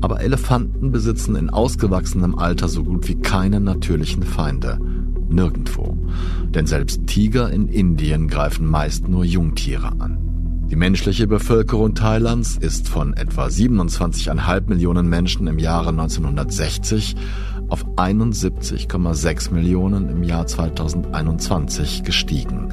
Aber 0.00 0.20
Elefanten 0.20 0.90
besitzen 0.90 1.36
in 1.36 1.50
ausgewachsenem 1.50 2.36
Alter 2.36 2.68
so 2.68 2.82
gut 2.82 3.06
wie 3.08 3.20
keine 3.20 3.60
natürlichen 3.60 4.24
Feinde. 4.24 4.80
Nirgendwo. 5.28 5.96
Denn 6.48 6.66
selbst 6.66 7.06
Tiger 7.06 7.50
in 7.50 7.68
Indien 7.68 8.26
greifen 8.26 8.66
meist 8.66 9.08
nur 9.08 9.24
Jungtiere 9.24 9.92
an. 10.00 10.31
Die 10.72 10.78
menschliche 10.78 11.26
Bevölkerung 11.26 11.94
Thailands 11.94 12.56
ist 12.56 12.88
von 12.88 13.12
etwa 13.12 13.44
27,5 13.44 14.70
Millionen 14.70 15.06
Menschen 15.06 15.46
im 15.46 15.58
Jahre 15.58 15.90
1960 15.90 17.14
auf 17.68 17.84
71,6 17.98 19.52
Millionen 19.52 20.08
im 20.08 20.22
Jahr 20.22 20.46
2021 20.46 22.04
gestiegen. 22.04 22.72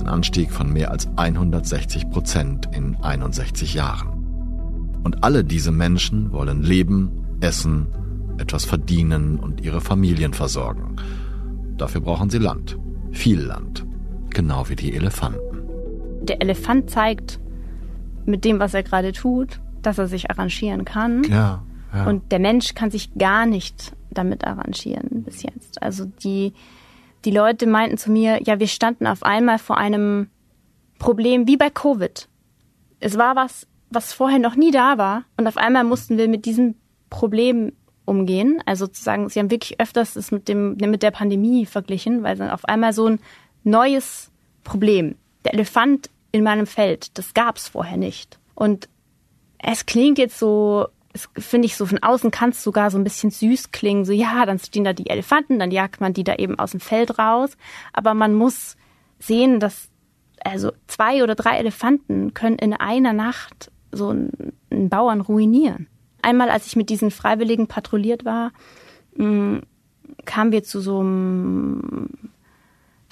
Ein 0.00 0.08
Anstieg 0.08 0.50
von 0.50 0.72
mehr 0.72 0.90
als 0.90 1.06
160 1.14 2.10
Prozent 2.10 2.68
in 2.74 2.96
61 2.96 3.72
Jahren. 3.72 4.98
Und 5.04 5.22
alle 5.22 5.44
diese 5.44 5.70
Menschen 5.70 6.32
wollen 6.32 6.64
leben, 6.64 7.24
essen, 7.38 7.86
etwas 8.38 8.64
verdienen 8.64 9.38
und 9.38 9.60
ihre 9.60 9.80
Familien 9.80 10.34
versorgen. 10.34 10.96
Dafür 11.76 12.00
brauchen 12.00 12.30
sie 12.30 12.38
Land. 12.38 12.76
Viel 13.12 13.40
Land. 13.40 13.86
Genau 14.30 14.68
wie 14.68 14.74
die 14.74 14.92
Elefanten. 14.92 15.57
Der 16.20 16.40
Elefant 16.42 16.90
zeigt 16.90 17.40
mit 18.24 18.44
dem, 18.44 18.58
was 18.58 18.74
er 18.74 18.82
gerade 18.82 19.12
tut, 19.12 19.60
dass 19.82 19.98
er 19.98 20.06
sich 20.06 20.30
arrangieren 20.30 20.84
kann. 20.84 21.24
Ja, 21.24 21.62
ja. 21.94 22.06
Und 22.06 22.32
der 22.32 22.38
Mensch 22.38 22.74
kann 22.74 22.90
sich 22.90 23.14
gar 23.14 23.46
nicht 23.46 23.92
damit 24.10 24.44
arrangieren 24.44 25.22
bis 25.24 25.42
jetzt. 25.42 25.82
Also 25.82 26.04
die, 26.04 26.52
die 27.24 27.30
Leute 27.30 27.66
meinten 27.66 27.96
zu 27.96 28.10
mir, 28.10 28.40
ja, 28.42 28.58
wir 28.58 28.68
standen 28.68 29.06
auf 29.06 29.22
einmal 29.22 29.58
vor 29.58 29.78
einem 29.78 30.28
Problem 30.98 31.46
wie 31.46 31.56
bei 31.56 31.70
Covid. 31.70 32.28
Es 33.00 33.16
war 33.16 33.36
was, 33.36 33.66
was 33.90 34.12
vorher 34.12 34.38
noch 34.38 34.56
nie 34.56 34.70
da 34.70 34.98
war. 34.98 35.24
Und 35.36 35.46
auf 35.46 35.56
einmal 35.56 35.84
mussten 35.84 36.18
wir 36.18 36.28
mit 36.28 36.44
diesem 36.44 36.74
Problem 37.10 37.72
umgehen. 38.04 38.60
Also 38.66 38.86
sozusagen, 38.86 39.28
sie 39.28 39.38
haben 39.38 39.50
wirklich 39.50 39.80
öfters 39.80 40.14
das 40.14 40.30
mit 40.30 40.48
dem, 40.48 40.76
mit 40.76 41.02
der 41.02 41.10
Pandemie 41.10 41.66
verglichen, 41.66 42.22
weil 42.22 42.36
dann 42.36 42.50
auf 42.50 42.64
einmal 42.64 42.92
so 42.92 43.06
ein 43.06 43.20
neues 43.64 44.30
Problem. 44.64 45.14
Der 45.44 45.54
Elefant 45.54 46.10
in 46.32 46.42
meinem 46.42 46.66
Feld, 46.66 47.16
das 47.18 47.34
gab 47.34 47.56
es 47.56 47.68
vorher 47.68 47.96
nicht. 47.96 48.38
Und 48.54 48.88
es 49.58 49.86
klingt 49.86 50.18
jetzt 50.18 50.38
so, 50.38 50.88
finde 51.36 51.66
ich 51.66 51.76
so 51.76 51.86
von 51.86 52.02
außen 52.02 52.30
kann 52.30 52.50
es 52.50 52.62
sogar 52.62 52.90
so 52.90 52.98
ein 52.98 53.04
bisschen 53.04 53.30
süß 53.30 53.72
klingen. 53.72 54.04
So, 54.04 54.12
ja, 54.12 54.46
dann 54.46 54.58
stehen 54.58 54.84
da 54.84 54.92
die 54.92 55.10
Elefanten, 55.10 55.58
dann 55.58 55.70
jagt 55.70 56.00
man 56.00 56.12
die 56.12 56.24
da 56.24 56.34
eben 56.36 56.58
aus 56.58 56.72
dem 56.72 56.80
Feld 56.80 57.18
raus. 57.18 57.56
Aber 57.92 58.14
man 58.14 58.34
muss 58.34 58.76
sehen, 59.18 59.60
dass 59.60 59.88
also 60.44 60.72
zwei 60.86 61.22
oder 61.22 61.34
drei 61.34 61.58
Elefanten 61.58 62.34
können 62.34 62.58
in 62.58 62.72
einer 62.72 63.12
Nacht 63.12 63.70
so 63.90 64.10
einen, 64.10 64.52
einen 64.70 64.88
Bauern 64.88 65.20
ruinieren. 65.20 65.88
Einmal, 66.22 66.50
als 66.50 66.66
ich 66.66 66.76
mit 66.76 66.90
diesen 66.90 67.10
Freiwilligen 67.10 67.66
patrouilliert 67.66 68.24
war, 68.24 68.52
mm, 69.16 69.58
kamen 70.24 70.52
wir 70.52 70.62
zu 70.62 70.80
so 70.80 71.00
einem 71.00 72.08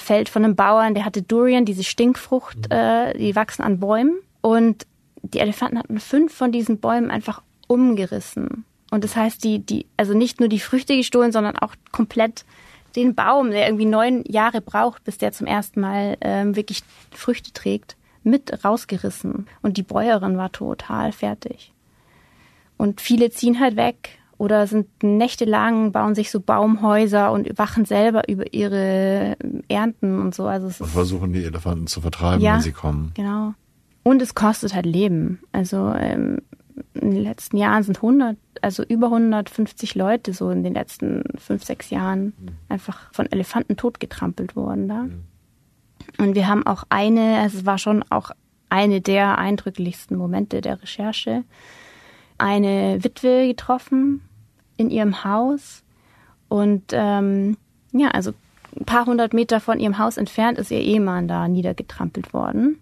Feld 0.07 0.29
von 0.29 0.45
einem 0.45 0.55
Bauern, 0.55 0.95
der 0.95 1.05
hatte 1.05 1.23
Durian, 1.23 1.65
diese 1.65 1.83
Stinkfrucht, 1.83 2.71
mhm. 2.71 2.77
äh, 2.77 3.19
die 3.19 3.35
wachsen 3.35 3.63
an 3.63 3.81
Bäumen. 3.81 4.19
Und 4.41 4.87
die 5.23 5.41
Elefanten 5.41 5.79
hatten 5.79 5.99
fünf 5.99 6.33
von 6.33 6.53
diesen 6.53 6.79
Bäumen 6.79 7.11
einfach 7.11 7.43
umgerissen. 7.67 8.65
Und 8.93 9.03
das 9.03 9.17
heißt, 9.17 9.43
die, 9.43 9.59
die, 9.59 9.87
also 9.97 10.15
nicht 10.15 10.39
nur 10.39 10.49
die 10.49 10.61
Früchte 10.61 10.97
gestohlen, 10.97 11.33
sondern 11.33 11.59
auch 11.59 11.75
komplett 11.91 12.45
den 12.95 13.17
Baum, 13.17 13.51
der 13.51 13.67
irgendwie 13.67 13.85
neun 13.85 14.23
Jahre 14.27 14.61
braucht, 14.61 15.03
bis 15.03 15.19
der 15.19 15.33
zum 15.33 15.49
ersten 15.49 15.81
Mal 15.81 16.17
ähm, 16.21 16.55
wirklich 16.55 16.83
Früchte 17.11 17.53
trägt, 17.53 17.97
mit 18.23 18.65
rausgerissen. 18.65 19.49
Und 19.63 19.77
die 19.77 19.83
Bäuerin 19.83 20.37
war 20.37 20.53
total 20.53 21.11
fertig. 21.11 21.73
Und 22.77 23.01
viele 23.01 23.31
ziehen 23.31 23.59
halt 23.59 23.77
weg 23.77 24.19
oder 24.39 24.67
sind 24.67 25.03
nächtelang, 25.03 25.93
bauen 25.93 26.15
sich 26.15 26.31
so 26.31 26.41
Baumhäuser 26.41 27.33
und 27.33 27.59
wachen 27.59 27.85
selber 27.85 28.29
über 28.29 28.53
ihre 28.53 29.37
Ernten 29.69 30.21
und 30.21 30.35
so. 30.35 30.47
Also 30.47 30.67
und 30.67 30.91
versuchen 30.91 31.33
die 31.33 31.45
Elefanten 31.45 31.87
zu 31.87 32.01
vertreiben, 32.01 32.43
ja, 32.43 32.55
wenn 32.55 32.63
sie 32.63 32.73
kommen. 32.73 33.13
Genau. 33.15 33.55
Und 34.03 34.23
es 34.23 34.35
kostet 34.35 34.75
halt 34.75 34.87
Leben. 34.87 35.41
Also 35.53 35.93
ähm, 35.99 36.39
in 36.95 37.11
den 37.13 37.23
letzten 37.23 37.57
Jahren 37.57 37.83
sind 37.83 37.97
100, 37.97 38.37
also 38.63 38.83
über 38.85 39.07
150 39.07 39.95
Leute 39.95 40.33
so 40.33 40.51
in 40.51 40.63
den 40.63 40.75
letzten 40.75 41.25
fünf, 41.39 41.65
sechs 41.65 41.91
Jahren 41.91 42.27
mhm. 42.27 42.49
einfach 42.69 43.13
von 43.13 43.27
Elefanten 43.31 43.77
totgetrampelt 43.77 44.55
worden 44.55 44.89
da. 44.89 45.03
Mhm. 45.05 45.25
Und 46.19 46.35
wir 46.35 46.47
haben 46.47 46.67
auch 46.67 46.85
eine, 46.89 47.39
also 47.39 47.59
es 47.59 47.67
war 47.67 47.79
schon 47.79 48.05
auch 48.11 48.31
eine 48.69 49.01
der 49.01 49.39
eindrücklichsten 49.39 50.17
Momente 50.17 50.61
der 50.61 50.83
Recherche 50.83 51.45
eine 52.39 53.03
Witwe 53.03 53.47
getroffen 53.49 54.23
in 54.77 54.91
ihrem 54.91 55.25
Haus 55.25 55.83
und 56.49 56.85
ähm, 56.93 57.57
ja, 57.93 58.09
also 58.09 58.33
ein 58.79 58.85
paar 58.85 59.07
hundert 59.07 59.33
Meter 59.33 59.61
von 59.61 59.81
ihrem 59.81 59.99
Haus 59.99 60.17
entfernt 60.17 60.59
ist 60.59 60.71
ihr 60.71 60.81
Ehemann 60.81 61.29
da 61.29 61.49
niedergetrampelt 61.49 62.33
worden. 62.33 62.81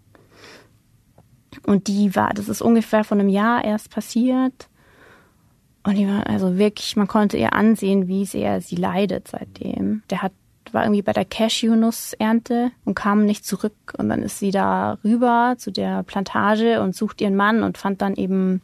Und 1.67 1.87
die 1.87 2.17
war, 2.17 2.35
das 2.35 2.49
ist 2.49 2.62
ungefähr 2.62 3.05
von 3.05 3.21
einem 3.21 3.29
Jahr 3.29 3.64
erst 3.64 3.90
passiert. 3.90 4.69
Und 5.85 5.97
die 5.97 6.09
war 6.09 6.27
also 6.27 6.59
wirklich, 6.59 6.97
man 6.97 7.07
konnte 7.07 7.37
ihr 7.37 7.53
ansehen, 7.53 8.09
wie 8.09 8.25
sehr 8.25 8.61
sie 8.61 8.75
leidet 8.75 9.29
seitdem. 9.29 10.03
Der 10.11 10.23
hat 10.23 10.33
war 10.73 10.83
irgendwie 10.83 11.03
bei 11.03 11.12
der 11.12 11.25
Cashew-Nussernte 11.25 12.73
und 12.85 12.95
kam 12.95 13.25
nicht 13.25 13.47
zurück. 13.47 13.95
Und 13.97 14.09
dann 14.09 14.23
ist 14.23 14.40
sie 14.40 14.51
da 14.51 14.99
rüber 15.05 15.55
zu 15.57 15.71
der 15.71 16.03
Plantage 16.03 16.83
und 16.83 16.95
sucht 16.95 17.21
ihren 17.21 17.37
Mann 17.37 17.62
und 17.62 17.79
fand 17.79 18.03
dann 18.03 18.17
eben 18.17 18.61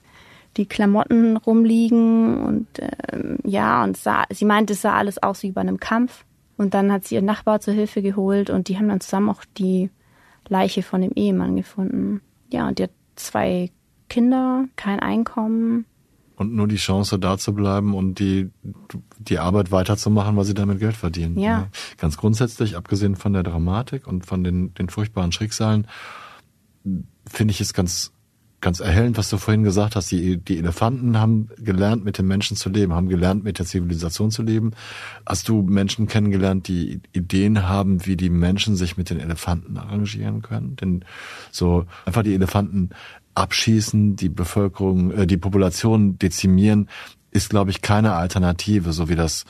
die 0.56 0.66
Klamotten 0.66 1.36
rumliegen 1.36 2.42
und 2.42 2.66
ähm, 2.80 3.38
ja, 3.44 3.84
und 3.84 3.96
sah, 3.96 4.24
sie 4.30 4.44
meinte, 4.44 4.72
es 4.72 4.82
sah 4.82 4.94
alles 4.94 5.22
aus 5.22 5.42
wie 5.42 5.52
bei 5.52 5.60
einem 5.60 5.78
Kampf. 5.78 6.24
Und 6.56 6.74
dann 6.74 6.92
hat 6.92 7.06
sie 7.06 7.14
ihren 7.14 7.24
Nachbar 7.24 7.60
zur 7.60 7.72
Hilfe 7.72 8.02
geholt 8.02 8.50
und 8.50 8.68
die 8.68 8.76
haben 8.76 8.88
dann 8.88 9.00
zusammen 9.00 9.30
auch 9.30 9.44
die 9.56 9.90
Leiche 10.48 10.82
von 10.82 11.00
dem 11.00 11.12
Ehemann 11.12 11.56
gefunden. 11.56 12.20
Ja, 12.52 12.68
und 12.68 12.78
die 12.78 12.84
hat 12.84 12.90
zwei 13.16 13.70
Kinder, 14.08 14.66
kein 14.76 15.00
Einkommen. 15.00 15.86
Und 16.36 16.54
nur 16.54 16.68
die 16.68 16.76
Chance, 16.76 17.18
da 17.18 17.38
zu 17.38 17.54
bleiben 17.54 17.94
und 17.94 18.18
die, 18.18 18.50
die 19.18 19.38
Arbeit 19.38 19.72
weiterzumachen, 19.72 20.36
weil 20.36 20.44
sie 20.44 20.54
damit 20.54 20.80
Geld 20.80 20.96
verdienen. 20.96 21.38
Ja. 21.38 21.50
ja. 21.50 21.68
Ganz 21.98 22.16
grundsätzlich, 22.16 22.76
abgesehen 22.76 23.14
von 23.14 23.32
der 23.32 23.42
Dramatik 23.42 24.06
und 24.06 24.26
von 24.26 24.42
den, 24.42 24.74
den 24.74 24.88
furchtbaren 24.88 25.32
Schicksalen, 25.32 25.86
finde 27.26 27.52
ich 27.52 27.60
es 27.60 27.72
ganz 27.72 28.12
ganz 28.60 28.80
erhellend, 28.80 29.16
was 29.16 29.30
du 29.30 29.38
vorhin 29.38 29.62
gesagt 29.62 29.96
hast. 29.96 30.10
Die, 30.10 30.36
die 30.36 30.58
Elefanten 30.58 31.18
haben 31.18 31.48
gelernt, 31.58 32.04
mit 32.04 32.18
den 32.18 32.26
Menschen 32.26 32.56
zu 32.56 32.68
leben, 32.68 32.92
haben 32.92 33.08
gelernt, 33.08 33.44
mit 33.44 33.58
der 33.58 33.66
Zivilisation 33.66 34.30
zu 34.30 34.42
leben. 34.42 34.72
Hast 35.26 35.48
du 35.48 35.62
Menschen 35.62 36.06
kennengelernt, 36.06 36.68
die 36.68 37.00
Ideen 37.12 37.68
haben, 37.68 38.04
wie 38.06 38.16
die 38.16 38.30
Menschen 38.30 38.76
sich 38.76 38.96
mit 38.96 39.10
den 39.10 39.20
Elefanten 39.20 39.76
arrangieren 39.76 40.42
können? 40.42 40.76
Denn 40.76 41.04
so 41.50 41.86
einfach 42.04 42.22
die 42.22 42.34
Elefanten 42.34 42.90
abschießen, 43.34 44.16
die 44.16 44.28
Bevölkerung, 44.28 45.12
äh, 45.12 45.26
die 45.26 45.36
Population 45.38 46.18
dezimieren, 46.18 46.88
ist, 47.30 47.48
glaube 47.48 47.70
ich, 47.70 47.80
keine 47.80 48.14
Alternative, 48.14 48.92
so 48.92 49.08
wie 49.08 49.14
das 49.14 49.44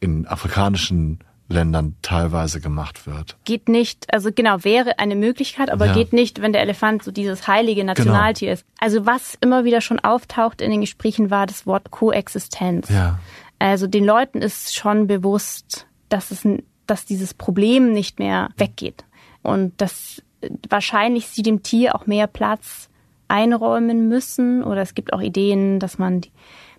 in 0.00 0.26
afrikanischen 0.26 1.20
Ländern 1.50 1.96
teilweise 2.02 2.60
gemacht 2.60 3.06
wird. 3.06 3.36
Geht 3.44 3.68
nicht, 3.68 4.12
also 4.14 4.30
genau, 4.32 4.62
wäre 4.64 4.98
eine 4.98 5.16
Möglichkeit, 5.16 5.70
aber 5.70 5.86
ja. 5.86 5.94
geht 5.94 6.12
nicht, 6.12 6.40
wenn 6.40 6.52
der 6.52 6.62
Elefant 6.62 7.02
so 7.02 7.10
dieses 7.10 7.48
heilige 7.48 7.84
Nationaltier 7.84 8.48
genau. 8.48 8.54
ist. 8.54 8.66
Also 8.78 9.04
was 9.04 9.36
immer 9.40 9.64
wieder 9.64 9.80
schon 9.80 9.98
auftaucht 9.98 10.60
in 10.60 10.70
den 10.70 10.80
Gesprächen 10.80 11.30
war 11.30 11.46
das 11.46 11.66
Wort 11.66 11.90
Koexistenz. 11.90 12.88
Ja. 12.88 13.18
Also 13.58 13.86
den 13.86 14.04
Leuten 14.04 14.40
ist 14.40 14.74
schon 14.74 15.06
bewusst, 15.06 15.86
dass 16.08 16.30
es, 16.30 16.46
dass 16.86 17.04
dieses 17.04 17.34
Problem 17.34 17.92
nicht 17.92 18.18
mehr 18.18 18.50
weggeht 18.56 19.04
und 19.42 19.78
dass 19.80 20.22
wahrscheinlich 20.68 21.26
sie 21.26 21.42
dem 21.42 21.62
Tier 21.62 21.94
auch 21.94 22.06
mehr 22.06 22.26
Platz 22.26 22.88
einräumen 23.28 24.08
müssen 24.08 24.62
oder 24.62 24.82
es 24.82 24.94
gibt 24.94 25.12
auch 25.12 25.20
Ideen, 25.20 25.78
dass 25.78 25.98
man 25.98 26.22
die 26.22 26.30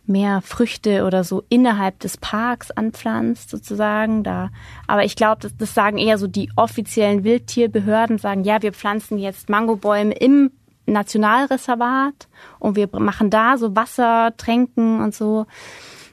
mehr 0.06 0.42
Früchte 0.42 1.06
oder 1.06 1.24
so 1.24 1.44
innerhalb 1.50 2.00
des 2.00 2.18
Parks 2.18 2.72
anpflanzt, 2.72 3.50
sozusagen. 3.50 4.24
Da, 4.24 4.50
aber 4.88 5.06
ich 5.06 5.16
glaube, 5.16 5.42
das, 5.42 5.56
das 5.56 5.74
sagen 5.74 5.98
eher 5.98 6.18
so 6.18 6.28
die 6.28 6.50
offiziellen 6.56 7.24
Wildtierbehörden, 7.24 8.18
sagen, 8.18 8.44
ja, 8.44 8.62
wir 8.62 8.74
pflanzen 8.74 9.18
jetzt 9.18 9.50
Mangobäume 9.50 10.14
im 10.14 10.52
Nationalreservat 10.86 12.28
und 12.60 12.76
wir 12.76 12.90
machen 12.92 13.30
da 13.30 13.58
so 13.58 13.76
Wasser, 13.76 14.34
Tränken 14.38 15.02
und 15.02 15.14
so. 15.14 15.46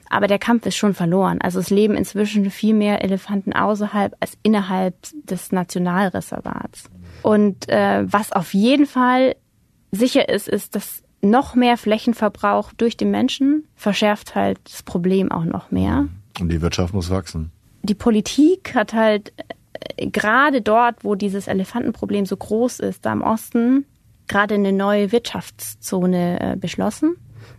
Aber 0.09 0.27
der 0.27 0.39
Kampf 0.39 0.65
ist 0.65 0.75
schon 0.75 0.95
verloren. 0.95 1.39
Also 1.41 1.59
es 1.59 1.69
leben 1.69 1.95
inzwischen 1.95 2.49
viel 2.49 2.73
mehr 2.73 3.03
Elefanten 3.03 3.53
außerhalb 3.53 4.15
als 4.19 4.37
innerhalb 4.41 4.95
des 5.23 5.51
Nationalreservats. 5.51 6.89
Und 7.21 7.69
äh, 7.69 8.11
was 8.11 8.31
auf 8.31 8.53
jeden 8.53 8.87
Fall 8.87 9.35
sicher 9.91 10.29
ist, 10.29 10.47
ist, 10.47 10.75
dass 10.75 11.03
noch 11.21 11.55
mehr 11.55 11.77
Flächenverbrauch 11.77 12.71
durch 12.73 12.97
den 12.97 13.11
Menschen 13.11 13.67
verschärft 13.75 14.35
halt 14.35 14.59
das 14.63 14.83
Problem 14.83 15.31
auch 15.31 15.43
noch 15.43 15.71
mehr. 15.71 16.07
Und 16.39 16.49
die 16.49 16.61
Wirtschaft 16.61 16.93
muss 16.93 17.09
wachsen. 17.09 17.51
Die 17.81 17.95
Politik 17.95 18.75
hat 18.75 18.93
halt 18.93 19.33
äh, 19.97 20.07
gerade 20.07 20.61
dort, 20.61 21.03
wo 21.03 21.15
dieses 21.15 21.47
Elefantenproblem 21.47 22.25
so 22.25 22.37
groß 22.37 22.79
ist, 22.79 23.05
da 23.05 23.13
im 23.13 23.21
Osten, 23.21 23.85
gerade 24.27 24.55
eine 24.55 24.71
neue 24.71 25.11
Wirtschaftszone 25.11 26.39
äh, 26.39 26.55
beschlossen 26.55 27.15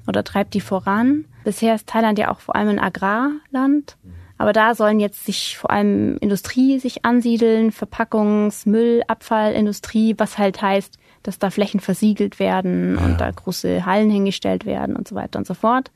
oder 0.06 0.24
treibt 0.24 0.54
die 0.54 0.60
voran. 0.60 1.24
Bisher 1.44 1.74
ist 1.74 1.88
Thailand 1.88 2.18
ja 2.18 2.30
auch 2.30 2.40
vor 2.40 2.56
allem 2.56 2.68
ein 2.68 2.78
Agrarland. 2.78 3.96
Aber 4.38 4.54
da 4.54 4.74
sollen 4.74 5.00
jetzt 5.00 5.26
sich 5.26 5.58
vor 5.58 5.70
allem 5.70 6.16
Industrie 6.18 6.78
sich 6.78 7.04
ansiedeln, 7.04 7.72
Verpackungs-, 7.72 8.66
Müll-, 8.66 9.02
Abfallindustrie, 9.06 10.14
was 10.16 10.38
halt 10.38 10.62
heißt, 10.62 10.96
dass 11.22 11.38
da 11.38 11.50
Flächen 11.50 11.80
versiegelt 11.80 12.38
werden 12.38 12.96
ja. 12.96 13.04
und 13.04 13.20
da 13.20 13.30
große 13.30 13.84
Hallen 13.86 14.10
hingestellt 14.10 14.66
werden 14.66 14.96
und 14.96 15.08
so 15.08 15.14
weiter 15.14 15.38
und 15.38 15.46
so 15.46 15.54
fort. 15.54 15.90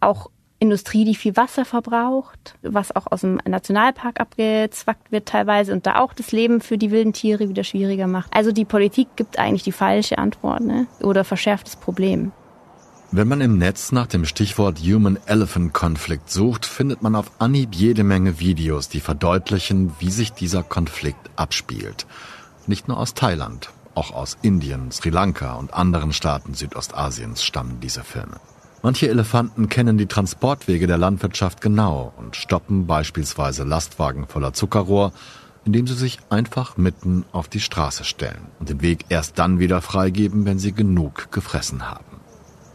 Auch 0.00 0.30
Industrie, 0.60 1.04
die 1.04 1.14
viel 1.14 1.36
Wasser 1.36 1.64
verbraucht, 1.64 2.56
was 2.62 2.94
auch 2.94 3.06
aus 3.10 3.20
dem 3.20 3.40
Nationalpark 3.46 4.20
abgezwackt 4.20 5.12
wird 5.12 5.28
teilweise 5.28 5.72
und 5.72 5.86
da 5.86 6.00
auch 6.00 6.12
das 6.12 6.32
Leben 6.32 6.60
für 6.60 6.78
die 6.78 6.90
wilden 6.90 7.12
Tiere 7.12 7.48
wieder 7.48 7.62
schwieriger 7.62 8.08
macht. 8.08 8.34
Also 8.34 8.50
die 8.50 8.64
Politik 8.64 9.08
gibt 9.14 9.38
eigentlich 9.38 9.62
die 9.62 9.72
falsche 9.72 10.18
Antwort 10.18 10.62
ne? 10.62 10.88
oder 11.00 11.22
verschärft 11.22 11.68
das 11.68 11.76
Problem. 11.76 12.32
Wenn 13.10 13.28
man 13.28 13.40
im 13.40 13.56
Netz 13.56 13.92
nach 13.92 14.06
dem 14.06 14.26
Stichwort 14.26 14.80
Human-Elephant-Konflikt 14.80 16.28
sucht, 16.28 16.66
findet 16.66 17.02
man 17.02 17.14
auf 17.14 17.30
Anhieb 17.38 17.74
jede 17.74 18.04
Menge 18.04 18.38
Videos, 18.38 18.90
die 18.90 19.00
verdeutlichen, 19.00 19.92
wie 19.98 20.10
sich 20.10 20.32
dieser 20.32 20.62
Konflikt 20.62 21.30
abspielt. 21.34 22.06
Nicht 22.66 22.86
nur 22.86 22.98
aus 22.98 23.14
Thailand, 23.14 23.70
auch 23.98 24.12
aus 24.12 24.38
Indien, 24.42 24.92
Sri 24.92 25.10
Lanka 25.10 25.54
und 25.54 25.74
anderen 25.74 26.12
Staaten 26.12 26.54
Südostasiens 26.54 27.42
stammen 27.42 27.80
diese 27.80 28.04
Filme. 28.04 28.36
Manche 28.80 29.08
Elefanten 29.08 29.68
kennen 29.68 29.98
die 29.98 30.06
Transportwege 30.06 30.86
der 30.86 30.98
Landwirtschaft 30.98 31.60
genau 31.60 32.12
und 32.16 32.36
stoppen 32.36 32.86
beispielsweise 32.86 33.64
Lastwagen 33.64 34.28
voller 34.28 34.52
Zuckerrohr, 34.52 35.12
indem 35.64 35.88
sie 35.88 35.94
sich 35.94 36.20
einfach 36.30 36.76
mitten 36.76 37.24
auf 37.32 37.48
die 37.48 37.58
Straße 37.58 38.04
stellen 38.04 38.46
und 38.60 38.68
den 38.68 38.82
Weg 38.82 39.06
erst 39.08 39.36
dann 39.40 39.58
wieder 39.58 39.82
freigeben, 39.82 40.46
wenn 40.46 40.60
sie 40.60 40.72
genug 40.72 41.32
gefressen 41.32 41.90
haben. 41.90 42.20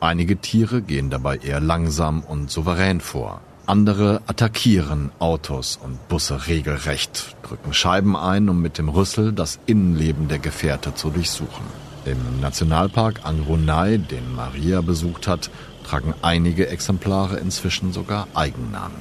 Einige 0.02 0.36
Tiere 0.36 0.82
gehen 0.82 1.10
dabei 1.10 1.38
eher 1.38 1.62
langsam 1.62 2.22
und 2.22 2.52
souverän 2.52 3.00
vor. 3.00 3.40
Andere 3.66 4.22
attackieren 4.28 5.12
Autos 5.20 5.80
und 5.82 6.10
Busse 6.10 6.48
regelrecht, 6.48 7.38
drücken 7.44 7.74
Scheiben 7.74 8.18
ein, 8.18 8.50
um 8.50 8.62
mit 8.62 8.78
dem 8.78 8.90
Rüssel 8.90 9.32
das 9.32 9.58
Innenleben 9.66 10.28
der 10.28 10.40
Gefährte 10.40 10.96
zu 10.96 11.10
durchsuchen. 11.10 11.66
Im 12.04 12.42
Nationalpark 12.42 13.22
Angrunai, 13.24 13.98
den 13.98 14.36
Maria 14.36 14.82
besucht 14.82 15.30
hat, 15.30 15.50
tragen 15.86 16.14
einige 16.22 16.68
Exemplare 16.68 17.38
inzwischen 17.38 17.94
sogar 17.94 18.28
Eigennamen. 18.34 18.98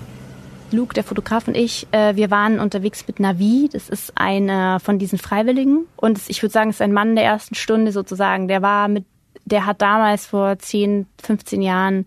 Luke, 0.70 0.94
der 0.94 1.02
Fotograf 1.02 1.48
und 1.48 1.56
ich, 1.56 1.88
äh, 1.90 2.14
wir 2.14 2.30
waren 2.30 2.60
unterwegs 2.60 3.04
mit 3.08 3.18
Navi. 3.18 3.68
Das 3.70 3.88
ist 3.88 4.12
einer 4.16 4.78
von 4.78 5.00
diesen 5.00 5.18
Freiwilligen. 5.18 5.86
Und 5.96 6.20
ich 6.28 6.40
würde 6.40 6.52
sagen, 6.52 6.70
es 6.70 6.76
ist 6.76 6.82
ein 6.82 6.92
Mann 6.92 7.16
der 7.16 7.24
ersten 7.24 7.56
Stunde 7.56 7.90
sozusagen. 7.90 8.46
Der 8.46 8.62
war 8.62 8.86
mit 8.86 9.04
der 9.44 9.66
hat 9.66 9.82
damals 9.82 10.26
vor 10.26 10.58
10, 10.58 11.06
15 11.20 11.62
Jahren 11.62 12.06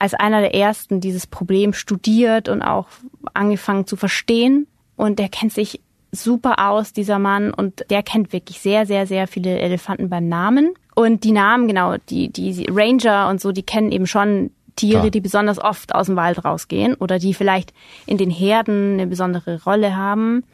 als 0.00 0.14
einer 0.14 0.40
der 0.40 0.54
ersten 0.54 1.00
dieses 1.00 1.26
Problem 1.26 1.72
studiert 1.74 2.48
und 2.48 2.62
auch 2.62 2.86
angefangen 3.34 3.86
zu 3.86 3.96
verstehen. 3.96 4.66
Und 4.96 5.18
der 5.18 5.28
kennt 5.28 5.52
sich 5.52 5.80
super 6.10 6.70
aus, 6.70 6.92
dieser 6.92 7.18
Mann, 7.18 7.52
und 7.52 7.84
der 7.90 8.02
kennt 8.02 8.32
wirklich 8.32 8.60
sehr, 8.60 8.86
sehr, 8.86 9.06
sehr 9.06 9.28
viele 9.28 9.58
Elefanten 9.58 10.08
beim 10.08 10.26
Namen. 10.28 10.74
Und 10.94 11.22
die 11.22 11.32
Namen, 11.32 11.68
genau, 11.68 11.96
die, 12.08 12.30
die 12.30 12.66
Ranger 12.68 13.28
und 13.28 13.40
so, 13.40 13.52
die 13.52 13.62
kennen 13.62 13.92
eben 13.92 14.06
schon 14.06 14.50
Tiere, 14.74 15.00
Klar. 15.00 15.10
die 15.10 15.20
besonders 15.20 15.58
oft 15.58 15.94
aus 15.94 16.06
dem 16.06 16.16
Wald 16.16 16.44
rausgehen 16.44 16.94
oder 16.94 17.18
die 17.18 17.34
vielleicht 17.34 17.74
in 18.06 18.16
den 18.16 18.30
Herden 18.30 18.94
eine 18.94 19.06
besondere 19.06 19.62
Rolle 19.64 19.96
haben. 19.96 20.44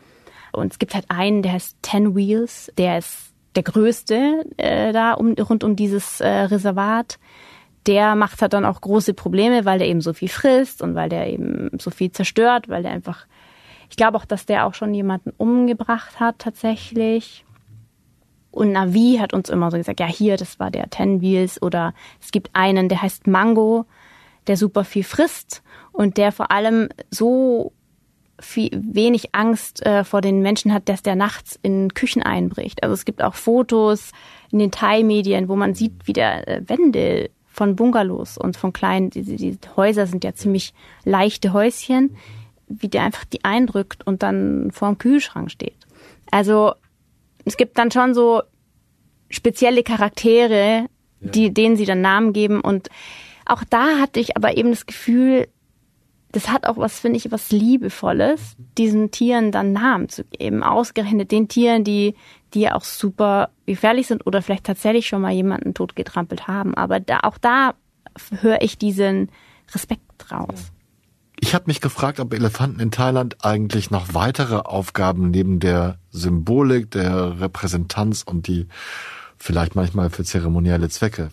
Und 0.53 0.73
es 0.73 0.79
gibt 0.81 0.95
halt 0.95 1.05
einen, 1.09 1.43
der 1.43 1.53
heißt 1.53 1.77
Ten 1.83 2.17
Wheels, 2.17 2.73
der 2.77 2.99
ist 2.99 3.33
der 3.55 3.63
größte 3.63 4.45
äh, 4.57 4.93
da 4.93 5.13
um, 5.13 5.35
rund 5.35 5.63
um 5.63 5.77
dieses 5.77 6.21
äh, 6.21 6.29
Reservat. 6.29 7.19
Der 7.87 8.15
macht 8.17 8.43
halt 8.43 8.53
dann 8.53 8.65
auch 8.65 8.81
große 8.81 9.15
Probleme, 9.15 9.65
weil 9.65 9.79
der 9.79 9.89
eben 9.89 10.01
so 10.01 10.13
viel 10.13 10.29
frisst 10.29 10.83
und 10.83 10.95
weil 10.95 11.09
der 11.09 11.29
eben 11.33 11.71
so 11.79 11.91
viel 11.91 12.11
zerstört, 12.11 12.69
weil 12.69 12.83
der 12.83 12.93
einfach, 12.93 13.27
ich 13.91 13.97
glaube 13.97 14.17
auch, 14.19 14.25
dass 14.25 14.47
der 14.47 14.67
auch 14.67 14.75
schon 14.75 14.93
jemanden 14.93 15.33
umgebracht 15.37 16.19
hat 16.19 16.39
tatsächlich. 16.39 17.45
Und 18.51 18.73
Navi 18.73 19.19
hat 19.21 19.35
uns 19.35 19.51
immer 19.51 19.71
so 19.71 19.77
gesagt, 19.77 20.01
ja 20.01 20.07
hier, 20.07 20.37
das 20.37 20.59
war 20.59 20.71
der 20.71 20.89
Ten 20.89 21.21
Wheels 21.21 21.61
oder 21.61 21.93
es 22.21 22.33
gibt 22.33 22.51
einen, 22.55 22.89
der 22.89 23.03
heißt 23.03 23.27
Mango, 23.27 23.85
der 24.47 24.57
super 24.57 24.85
viel 24.85 25.05
frisst 25.05 25.63
und 25.93 26.17
der 26.17 26.33
vor 26.33 26.51
allem 26.51 26.89
so 27.11 27.73
viel, 28.41 28.71
wenig 28.73 29.35
Angst 29.35 29.85
äh, 29.85 30.05
vor 30.05 30.21
den 30.21 30.41
Menschen 30.41 30.73
hat, 30.73 30.89
dass 30.89 31.03
der 31.03 31.17
nachts 31.17 31.59
in 31.63 31.95
Küchen 31.95 32.23
einbricht. 32.23 32.83
Also 32.83 32.95
es 32.95 33.05
gibt 33.05 33.23
auch 33.23 33.35
Fotos 33.35 34.13
in 34.51 34.59
den 34.59 34.71
Thai-Medien, 34.71 35.49
wo 35.49 35.57
man 35.57 35.75
sieht, 35.75 35.93
wie 36.05 36.13
der 36.13 36.47
äh, 36.49 36.69
Wände 36.69 37.31
von 37.57 37.75
Bungalows 37.75 38.37
und 38.37 38.59
von 38.59 38.75
kleinen, 38.75 39.09
diese, 39.09 39.37
diese 39.37 39.59
Häuser 39.77 40.07
sind 40.07 40.25
ja 40.25 40.35
ziemlich 40.35 40.75
leichte 41.05 41.55
Häuschen, 41.55 42.15
wie 42.69 42.89
der 42.89 43.03
einfach 43.03 43.25
die 43.25 43.45
eindrückt 43.45 44.07
und 44.07 44.23
dann 44.23 44.71
vor 44.73 44.89
dem 44.89 44.99
Kühlschrank 44.99 45.51
steht. 45.51 45.87
Also 46.31 46.75
es 47.47 47.57
gibt 47.57 47.79
dann 47.79 47.91
schon 47.91 48.13
so 48.13 48.43
spezielle 49.31 49.83
Charaktere, 49.83 50.87
die, 51.21 51.55
denen 51.55 51.77
sie 51.77 51.87
dann 51.87 52.03
Namen 52.03 52.35
geben 52.35 52.61
und 52.61 52.91
auch 53.47 53.65
da 53.65 54.01
hatte 54.01 54.21
ich 54.21 54.37
aber 54.37 54.59
eben 54.59 54.71
das 54.71 54.85
Gefühl, 54.85 55.49
das 56.37 56.51
hat 56.51 56.67
auch 56.67 56.77
was, 56.77 57.01
finde 57.01 57.17
ich, 57.17 57.33
was 57.33 57.51
Liebevolles, 57.51 58.57
diesen 58.77 59.11
Tieren 59.11 59.53
dann 59.53 59.73
Namen 59.73 60.11
zu 60.11 60.23
geben. 60.25 60.63
Ausgerechnet 60.63 61.33
den 61.33 61.49
Tieren, 61.49 61.83
die, 61.83 62.15
die 62.53 62.71
auch 62.71 62.85
super 62.85 63.49
gefährlich 63.65 64.07
sind 64.07 64.27
oder 64.27 64.43
vielleicht 64.43 64.65
tatsächlich 64.65 65.07
schon 65.07 65.23
mal 65.23 65.33
jemanden 65.33 65.73
totgetrampelt 65.73 66.47
haben. 66.47 66.75
Aber 66.75 67.01
da, 67.01 67.21
auch 67.21 67.39
da 67.39 67.73
höre 68.43 68.61
ich 68.61 68.77
diesen 68.77 69.31
Respekt 69.75 70.31
raus. 70.31 70.73
Ich 71.41 71.55
habe 71.55 71.65
mich 71.69 71.81
gefragt, 71.81 72.21
ob 72.21 72.35
Elefanten 72.35 72.81
in 72.81 72.91
Thailand 72.91 73.43
eigentlich 73.43 73.91
noch 73.91 74.13
weitere 74.13 74.57
Aufgaben 74.57 75.31
neben 75.31 75.59
der 75.59 75.99
Symbolik, 76.11 76.91
der 76.91 77.41
Repräsentanz 77.41 78.23
und 78.23 78.47
die 78.47 78.67
vielleicht 79.39 79.75
manchmal 79.75 80.11
für 80.11 80.25
zeremonielle 80.25 80.91
Zwecke 80.91 81.31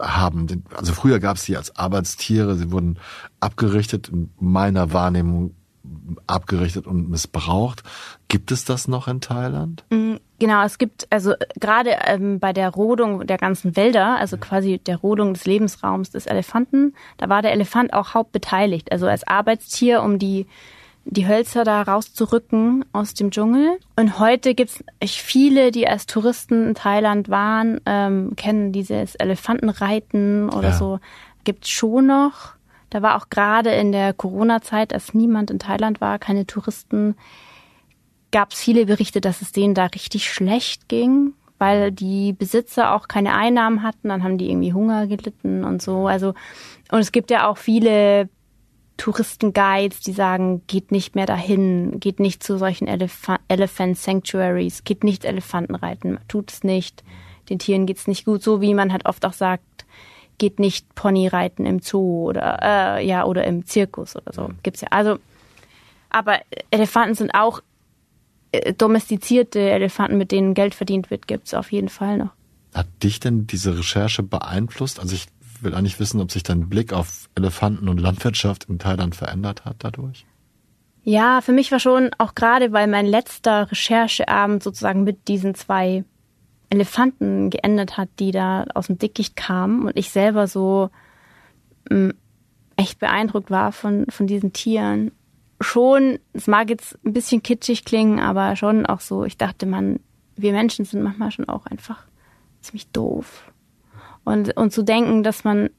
haben. 0.00 0.64
Also 0.74 0.92
früher 0.92 1.20
gab 1.20 1.36
es 1.36 1.44
die 1.44 1.56
als 1.56 1.76
Arbeitstiere, 1.76 2.54
sie 2.56 2.70
wurden 2.70 2.98
abgerichtet, 3.40 4.08
in 4.08 4.30
meiner 4.38 4.92
Wahrnehmung 4.92 5.54
abgerichtet 6.26 6.86
und 6.86 7.10
missbraucht. 7.10 7.82
Gibt 8.28 8.50
es 8.50 8.64
das 8.64 8.88
noch 8.88 9.06
in 9.06 9.20
Thailand? 9.20 9.84
Mm, 9.90 10.14
genau, 10.38 10.64
es 10.64 10.78
gibt 10.78 11.06
also 11.10 11.32
äh, 11.32 11.46
gerade 11.60 11.90
ähm, 12.06 12.40
bei 12.40 12.52
der 12.52 12.70
Rodung 12.70 13.26
der 13.26 13.36
ganzen 13.36 13.76
Wälder, 13.76 14.18
also 14.18 14.38
quasi 14.38 14.78
der 14.78 14.96
Rodung 14.96 15.34
des 15.34 15.44
Lebensraums 15.44 16.10
des 16.10 16.26
Elefanten, 16.26 16.94
da 17.18 17.28
war 17.28 17.42
der 17.42 17.52
Elefant 17.52 17.92
auch 17.92 18.14
hauptbeteiligt, 18.14 18.92
also 18.92 19.06
als 19.06 19.26
Arbeitstier, 19.26 20.02
um 20.02 20.18
die 20.18 20.46
die 21.04 21.26
Hölzer 21.26 21.64
da 21.64 21.82
rauszurücken 21.82 22.84
aus 22.92 23.14
dem 23.14 23.30
Dschungel. 23.30 23.78
Und 23.96 24.18
heute 24.18 24.54
gibt 24.54 24.82
es 25.00 25.14
viele, 25.14 25.70
die 25.70 25.86
als 25.86 26.06
Touristen 26.06 26.68
in 26.68 26.74
Thailand 26.74 27.28
waren, 27.28 27.80
ähm, 27.86 28.32
kennen 28.36 28.72
dieses 28.72 29.14
Elefantenreiten 29.14 30.48
oder 30.48 30.70
ja. 30.70 30.74
so. 30.74 30.98
Gibt 31.44 31.68
schon 31.68 32.06
noch. 32.06 32.54
Da 32.90 33.02
war 33.02 33.16
auch 33.16 33.28
gerade 33.28 33.70
in 33.70 33.92
der 33.92 34.12
Corona-Zeit, 34.14 34.92
als 34.94 35.14
niemand 35.14 35.50
in 35.50 35.58
Thailand 35.58 36.00
war, 36.00 36.18
keine 36.18 36.46
Touristen, 36.46 37.16
gab 38.30 38.52
es 38.52 38.60
viele 38.60 38.86
Berichte, 38.86 39.20
dass 39.20 39.42
es 39.42 39.52
denen 39.52 39.74
da 39.74 39.86
richtig 39.86 40.32
schlecht 40.32 40.88
ging, 40.88 41.34
weil 41.58 41.92
die 41.92 42.32
Besitzer 42.32 42.94
auch 42.94 43.08
keine 43.08 43.34
Einnahmen 43.34 43.82
hatten. 43.82 44.08
Dann 44.08 44.24
haben 44.24 44.38
die 44.38 44.50
irgendwie 44.50 44.72
Hunger 44.72 45.06
gelitten 45.06 45.64
und 45.64 45.82
so. 45.82 46.06
Also 46.06 46.34
und 46.90 46.98
es 46.98 47.12
gibt 47.12 47.30
ja 47.30 47.48
auch 47.48 47.58
viele 47.58 48.28
Touristenguides, 48.96 50.00
die 50.00 50.12
sagen, 50.12 50.62
geht 50.66 50.92
nicht 50.92 51.14
mehr 51.16 51.26
dahin, 51.26 51.98
geht 51.98 52.20
nicht 52.20 52.42
zu 52.42 52.58
solchen 52.58 52.86
Elef 52.86 53.26
Elephant 53.48 53.98
Sanctuaries, 53.98 54.84
geht 54.84 55.02
nicht 55.02 55.24
Elefantenreiten, 55.24 56.18
tut 56.28 56.52
es 56.52 56.64
nicht. 56.64 57.02
Den 57.50 57.58
Tieren 57.58 57.86
geht's 57.86 58.06
nicht 58.06 58.24
gut, 58.24 58.42
so 58.42 58.60
wie 58.60 58.72
man 58.72 58.92
halt 58.92 59.06
oft 59.06 59.26
auch 59.26 59.32
sagt, 59.32 59.84
geht 60.38 60.58
nicht 60.58 60.94
Ponyreiten 60.94 61.66
im 61.66 61.80
Zoo 61.80 62.28
oder 62.28 62.58
äh, 62.62 63.06
ja 63.06 63.24
oder 63.24 63.44
im 63.44 63.66
Zirkus 63.66 64.16
oder 64.16 64.32
so. 64.32 64.50
Gibt's 64.62 64.80
ja. 64.80 64.88
Also, 64.90 65.18
aber 66.10 66.40
Elefanten 66.70 67.14
sind 67.14 67.34
auch 67.34 67.60
äh, 68.52 68.72
domestizierte 68.72 69.60
Elefanten, 69.60 70.18
mit 70.18 70.30
denen 70.30 70.54
Geld 70.54 70.74
verdient 70.74 71.10
wird, 71.10 71.26
gibt's 71.26 71.54
auf 71.54 71.72
jeden 71.72 71.88
Fall 71.88 72.16
noch. 72.16 72.30
Hat 72.72 72.86
dich 73.02 73.20
denn 73.20 73.46
diese 73.46 73.76
Recherche 73.78 74.22
beeinflusst? 74.22 74.98
Also 74.98 75.14
ich 75.14 75.26
will 75.64 75.74
eigentlich 75.74 75.98
wissen, 76.00 76.20
ob 76.20 76.30
sich 76.30 76.42
dein 76.42 76.68
Blick 76.68 76.92
auf 76.92 77.28
Elefanten 77.34 77.88
und 77.88 77.98
Landwirtschaft 77.98 78.64
in 78.68 78.78
Thailand 78.78 79.14
verändert 79.14 79.64
hat 79.64 79.76
dadurch. 79.80 80.26
Ja, 81.02 81.42
für 81.42 81.52
mich 81.52 81.70
war 81.70 81.80
schon 81.80 82.10
auch 82.16 82.34
gerade, 82.34 82.72
weil 82.72 82.86
mein 82.86 83.06
letzter 83.06 83.70
Rechercheabend 83.70 84.62
sozusagen 84.62 85.04
mit 85.04 85.28
diesen 85.28 85.54
zwei 85.54 86.04
Elefanten 86.70 87.50
geendet 87.50 87.98
hat, 87.98 88.08
die 88.18 88.30
da 88.30 88.64
aus 88.74 88.86
dem 88.86 88.98
Dickicht 88.98 89.36
kamen 89.36 89.86
und 89.86 89.96
ich 89.96 90.10
selber 90.10 90.46
so 90.46 90.90
mm, 91.90 92.10
echt 92.76 92.98
beeindruckt 92.98 93.50
war 93.50 93.72
von, 93.72 94.06
von 94.08 94.26
diesen 94.26 94.52
Tieren. 94.52 95.12
Schon, 95.60 96.18
es 96.32 96.46
mag 96.46 96.70
jetzt 96.70 96.98
ein 97.04 97.12
bisschen 97.12 97.42
kitschig 97.42 97.84
klingen, 97.84 98.18
aber 98.18 98.56
schon 98.56 98.86
auch 98.86 99.00
so, 99.00 99.24
ich 99.24 99.36
dachte, 99.36 99.66
man, 99.66 100.00
wir 100.36 100.52
Menschen 100.52 100.84
sind 100.84 101.02
manchmal 101.02 101.30
schon 101.30 101.48
auch 101.48 101.66
einfach 101.66 102.06
ziemlich 102.60 102.88
doof. 102.88 103.52
Und, 104.24 104.56
und 104.56 104.72
zu 104.72 104.82
denken, 104.82 105.22
dass 105.22 105.44
man 105.44 105.70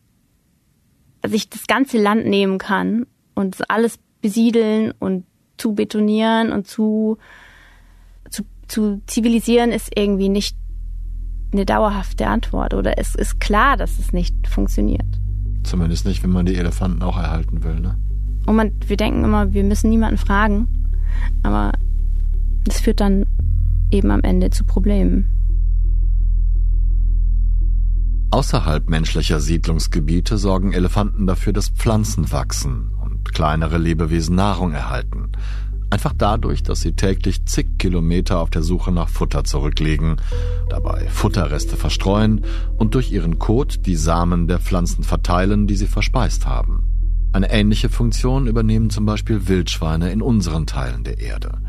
sich 1.25 1.49
das 1.49 1.67
ganze 1.67 2.01
Land 2.01 2.25
nehmen 2.25 2.58
kann 2.58 3.08
und 3.34 3.69
alles 3.69 3.97
besiedeln 4.21 4.93
und 4.99 5.25
zu 5.58 5.73
betonieren 5.73 6.51
und 6.51 6.67
zu, 6.67 7.17
zu, 8.29 8.43
zu 8.67 9.01
zivilisieren 9.08 9.71
ist 9.71 9.91
irgendwie 9.95 10.29
nicht 10.29 10.58
eine 11.51 11.65
dauerhafte 11.65 12.27
Antwort 12.27 12.73
oder 12.73 12.97
es 12.97 13.15
ist 13.15 13.39
klar, 13.39 13.77
dass 13.77 13.97
es 13.97 14.12
nicht 14.12 14.47
funktioniert. 14.47 15.05
Zumindest 15.63 16.05
nicht, 16.05 16.23
wenn 16.23 16.31
man 16.31 16.45
die 16.45 16.55
Elefanten 16.55 17.01
auch 17.01 17.17
erhalten 17.17 17.63
will, 17.63 17.79
ne? 17.79 17.97
Und 18.45 18.55
man, 18.55 18.71
wir 18.86 18.97
denken 18.97 19.23
immer, 19.23 19.53
wir 19.53 19.63
müssen 19.63 19.89
niemanden 19.89 20.17
fragen, 20.17 20.67
aber 21.41 21.71
das 22.63 22.79
führt 22.79 22.99
dann 22.99 23.25
eben 23.89 24.12
am 24.12 24.21
Ende 24.21 24.51
zu 24.51 24.65
Problemen. 24.65 25.35
Außerhalb 28.36 28.89
menschlicher 28.89 29.39
Siedlungsgebiete 29.39 30.38
sorgen 30.38 30.74
Elefanten 30.74 31.26
dafür, 31.26 31.54
dass 31.54 31.69
Pflanzen 31.69 32.34
wachsen 32.34 32.91
und 33.02 33.34
kleinere 33.34 33.78
Lebewesen 33.78 34.36
Nahrung 34.36 34.74
erhalten. 34.74 35.32
Einfach 35.89 36.12
dadurch, 36.13 36.62
dass 36.62 36.82
sie 36.82 36.91
täglich 36.91 37.45
zig 37.45 37.78
Kilometer 37.78 38.39
auf 38.39 38.50
der 38.50 38.62
Suche 38.62 38.91
nach 38.91 39.08
Futter 39.08 39.45
zurücklegen, 39.45 40.17
dabei 40.67 41.08
Futterreste 41.08 41.78
verstreuen 41.78 42.43
und 42.76 42.93
durch 42.93 43.10
ihren 43.10 43.39
Kot 43.39 43.86
die 43.86 43.95
Samen 43.95 44.50
der 44.50 44.60
Pflanzen 44.60 45.06
verteilen, 45.06 45.65
die 45.65 45.78
sie 45.78 45.88
verspeist 45.88 46.45
haben. 46.45 46.84
Eine 47.32 47.52
ähnliche 47.52 47.88
Funktion 47.88 48.48
übernehmen 48.48 48.89
zum 48.89 49.06
Beispiel 49.06 49.48
Wildschweine 49.48 50.12
in 50.12 50.21
unseren 50.21 50.67
Teilen 50.67 51.06
der 51.06 51.19
Erde. 51.19 51.60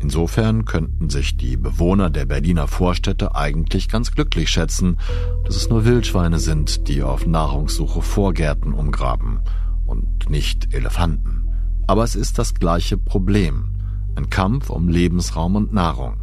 Insofern 0.00 0.64
könnten 0.64 1.10
sich 1.10 1.36
die 1.36 1.56
Bewohner 1.56 2.08
der 2.08 2.24
Berliner 2.24 2.68
Vorstädte 2.68 3.34
eigentlich 3.34 3.88
ganz 3.88 4.12
glücklich 4.12 4.48
schätzen, 4.48 4.98
dass 5.44 5.56
es 5.56 5.68
nur 5.68 5.84
Wildschweine 5.84 6.38
sind, 6.38 6.86
die 6.88 7.02
auf 7.02 7.26
Nahrungssuche 7.26 8.02
Vorgärten 8.02 8.72
umgraben 8.72 9.40
und 9.86 10.30
nicht 10.30 10.72
Elefanten. 10.72 11.48
Aber 11.88 12.04
es 12.04 12.14
ist 12.14 12.38
das 12.38 12.54
gleiche 12.54 12.96
Problem. 12.96 13.70
Ein 14.14 14.30
Kampf 14.30 14.70
um 14.70 14.88
Lebensraum 14.88 15.56
und 15.56 15.72
Nahrung. 15.72 16.18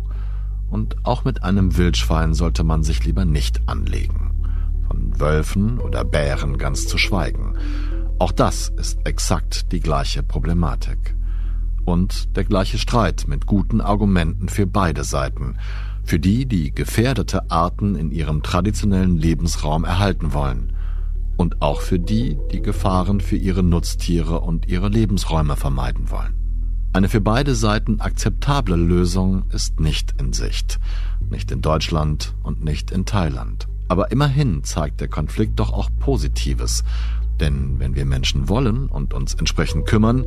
Und 0.69 0.95
auch 1.05 1.25
mit 1.25 1.43
einem 1.43 1.77
Wildschwein 1.77 2.33
sollte 2.33 2.63
man 2.63 2.83
sich 2.83 3.03
lieber 3.03 3.25
nicht 3.25 3.67
anlegen. 3.67 4.31
Von 4.88 5.19
Wölfen 5.19 5.79
oder 5.79 6.05
Bären 6.05 6.57
ganz 6.57 6.88
zu 6.88 6.97
schweigen. 6.97 7.57
Auch 8.19 8.31
das 8.31 8.69
ist 8.69 9.05
exakt 9.05 9.71
die 9.71 9.79
gleiche 9.79 10.23
Problematik. 10.23 11.15
Und 11.85 12.35
der 12.35 12.43
gleiche 12.43 12.77
Streit 12.77 13.25
mit 13.27 13.45
guten 13.45 13.79
Argumenten 13.79 14.49
für 14.49 14.65
beide 14.65 15.03
Seiten, 15.03 15.57
für 16.03 16.19
die, 16.19 16.45
die 16.45 16.71
gefährdete 16.71 17.49
Arten 17.49 17.95
in 17.95 18.11
ihrem 18.11 18.43
traditionellen 18.43 19.17
Lebensraum 19.17 19.85
erhalten 19.85 20.33
wollen, 20.33 20.73
und 21.37 21.61
auch 21.61 21.81
für 21.81 21.99
die, 21.99 22.37
die 22.51 22.61
Gefahren 22.61 23.19
für 23.19 23.35
ihre 23.35 23.63
Nutztiere 23.63 24.39
und 24.39 24.67
ihre 24.67 24.89
Lebensräume 24.89 25.55
vermeiden 25.55 26.09
wollen. 26.09 26.33
Eine 26.93 27.09
für 27.09 27.19
beide 27.19 27.55
Seiten 27.55 27.99
akzeptable 27.99 28.77
Lösung 28.77 29.43
ist 29.51 29.79
nicht 29.81 30.15
in 30.19 30.31
Sicht, 30.31 30.79
nicht 31.29 31.51
in 31.51 31.61
Deutschland 31.61 32.33
und 32.41 32.63
nicht 32.63 32.89
in 32.89 33.05
Thailand. 33.05 33.67
Aber 33.89 34.11
immerhin 34.11 34.63
zeigt 34.63 35.01
der 35.01 35.09
Konflikt 35.09 35.59
doch 35.59 35.73
auch 35.73 35.89
Positives, 35.99 36.83
denn 37.39 37.79
wenn 37.79 37.95
wir 37.95 38.05
Menschen 38.05 38.49
wollen 38.49 38.87
und 38.87 39.13
uns 39.13 39.33
entsprechend 39.33 39.85
kümmern, 39.85 40.25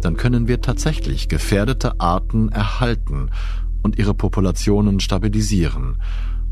dann 0.00 0.16
können 0.16 0.48
wir 0.48 0.60
tatsächlich 0.60 1.28
gefährdete 1.28 2.00
Arten 2.00 2.48
erhalten 2.50 3.30
und 3.82 3.98
ihre 3.98 4.14
Populationen 4.14 5.00
stabilisieren. 5.00 5.98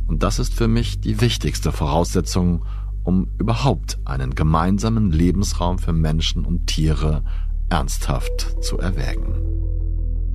Und 0.07 0.23
das 0.23 0.39
ist 0.39 0.55
für 0.55 0.69
mich 0.69 1.01
die 1.01 1.21
wichtigste 1.21 1.73
Voraussetzung, 1.73 2.65
um 3.05 3.29
überhaupt 3.39 3.99
einen 4.05 4.35
gemeinsamen 4.35 5.11
Lebensraum 5.11 5.79
für 5.79 5.93
Menschen 5.93 6.45
und 6.45 6.67
Tiere 6.67 7.23
ernsthaft 7.69 8.57
zu 8.63 8.79
erwägen. 8.79 9.35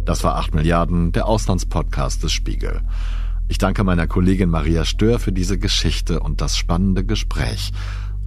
Das 0.06 0.24
war 0.24 0.36
8 0.36 0.54
Milliarden, 0.54 1.12
der 1.12 1.28
Auslandspodcast 1.28 2.24
des 2.24 2.32
Spiegel. 2.32 2.82
Ich 3.48 3.58
danke 3.58 3.84
meiner 3.84 4.08
Kollegin 4.08 4.50
Maria 4.50 4.86
Stör 4.86 5.20
für 5.20 5.32
diese 5.32 5.60
Geschichte 5.60 6.20
und 6.20 6.42
das 6.42 6.58
spannende 6.58 7.06
Gespräch 7.06 7.72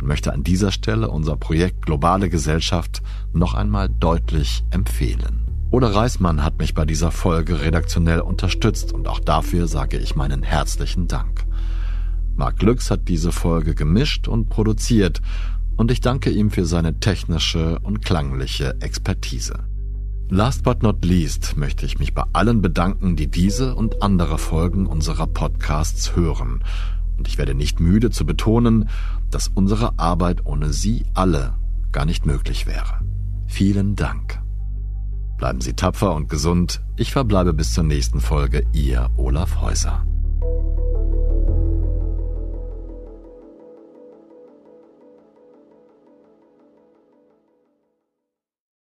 und 0.01 0.07
möchte 0.07 0.33
an 0.33 0.45
dieser 0.45 0.73
Stelle 0.73 1.11
unser 1.11 1.37
Projekt 1.37 1.87
Globale 1.87 2.29
Gesellschaft 2.29 3.03
noch 3.33 3.55
einmal 3.55 3.89
deutlich 3.89 4.65
empfehlen. 4.71 5.45
Oder 5.71 5.95
Reismann 5.95 6.43
hat 6.43 6.59
mich 6.59 6.75
bei 6.75 6.87
dieser 6.87 7.11
Folge 7.11 7.61
redaktionell 7.61 8.21
unterstützt 8.21 8.93
und 8.93 9.07
auch 9.07 9.21
dafür 9.21 9.69
sage 9.69 9.99
ich 9.99 10.17
meinen 10.17 10.43
herzlichen 10.43 11.09
Dank. 11.09 11.45
Marc 12.37 12.63
Lüx 12.63 12.91
hat 12.91 13.09
diese 13.09 13.33
Folge 13.33 13.75
gemischt 13.75 14.29
und 14.29 14.49
produziert 14.49 15.21
und 15.77 15.91
ich 15.91 16.01
danke 16.01 16.31
ihm 16.31 16.51
für 16.51 16.65
seine 16.65 17.01
technische 17.01 17.79
und 17.81 18.05
klangliche 18.05 18.81
Expertise. 18.81 19.65
Last 20.31 20.63
but 20.63 20.83
not 20.83 21.05
least 21.05 21.57
möchte 21.57 21.87
ich 21.87 21.99
mich 21.99 22.15
bei 22.15 22.25
allen 22.33 22.61
bedanken, 22.61 23.17
die 23.17 23.29
diese 23.29 23.75
und 23.75 24.03
andere 24.03 24.39
Folgen 24.39 24.87
unserer 24.87 25.27
Podcasts 25.27 26.17
hören. 26.17 26.63
Und 27.17 27.29
ich 27.29 27.39
werde 27.39 27.55
nicht 27.55 27.81
müde 27.81 28.11
zu 28.11 28.25
betonen, 28.25 28.89
dass 29.31 29.49
unsere 29.49 29.99
Arbeit 29.99 30.47
ohne 30.47 30.73
Sie 30.73 31.07
alle 31.15 31.55
gar 31.93 32.05
nicht 32.05 32.27
möglich 32.27 32.67
wäre. 32.67 33.01
Vielen 33.47 33.97
Dank. 33.97 34.41
Bleiben 35.39 35.61
Sie 35.61 35.75
tapfer 35.75 36.15
und 36.15 36.29
gesund. 36.29 36.83
Ich 36.97 37.13
verbleibe 37.13 37.55
bis 37.55 37.73
zur 37.73 37.85
nächsten 37.85 38.21
Folge. 38.21 38.67
Ihr 38.73 39.09
Olaf 39.17 39.61
Häuser. 39.61 40.05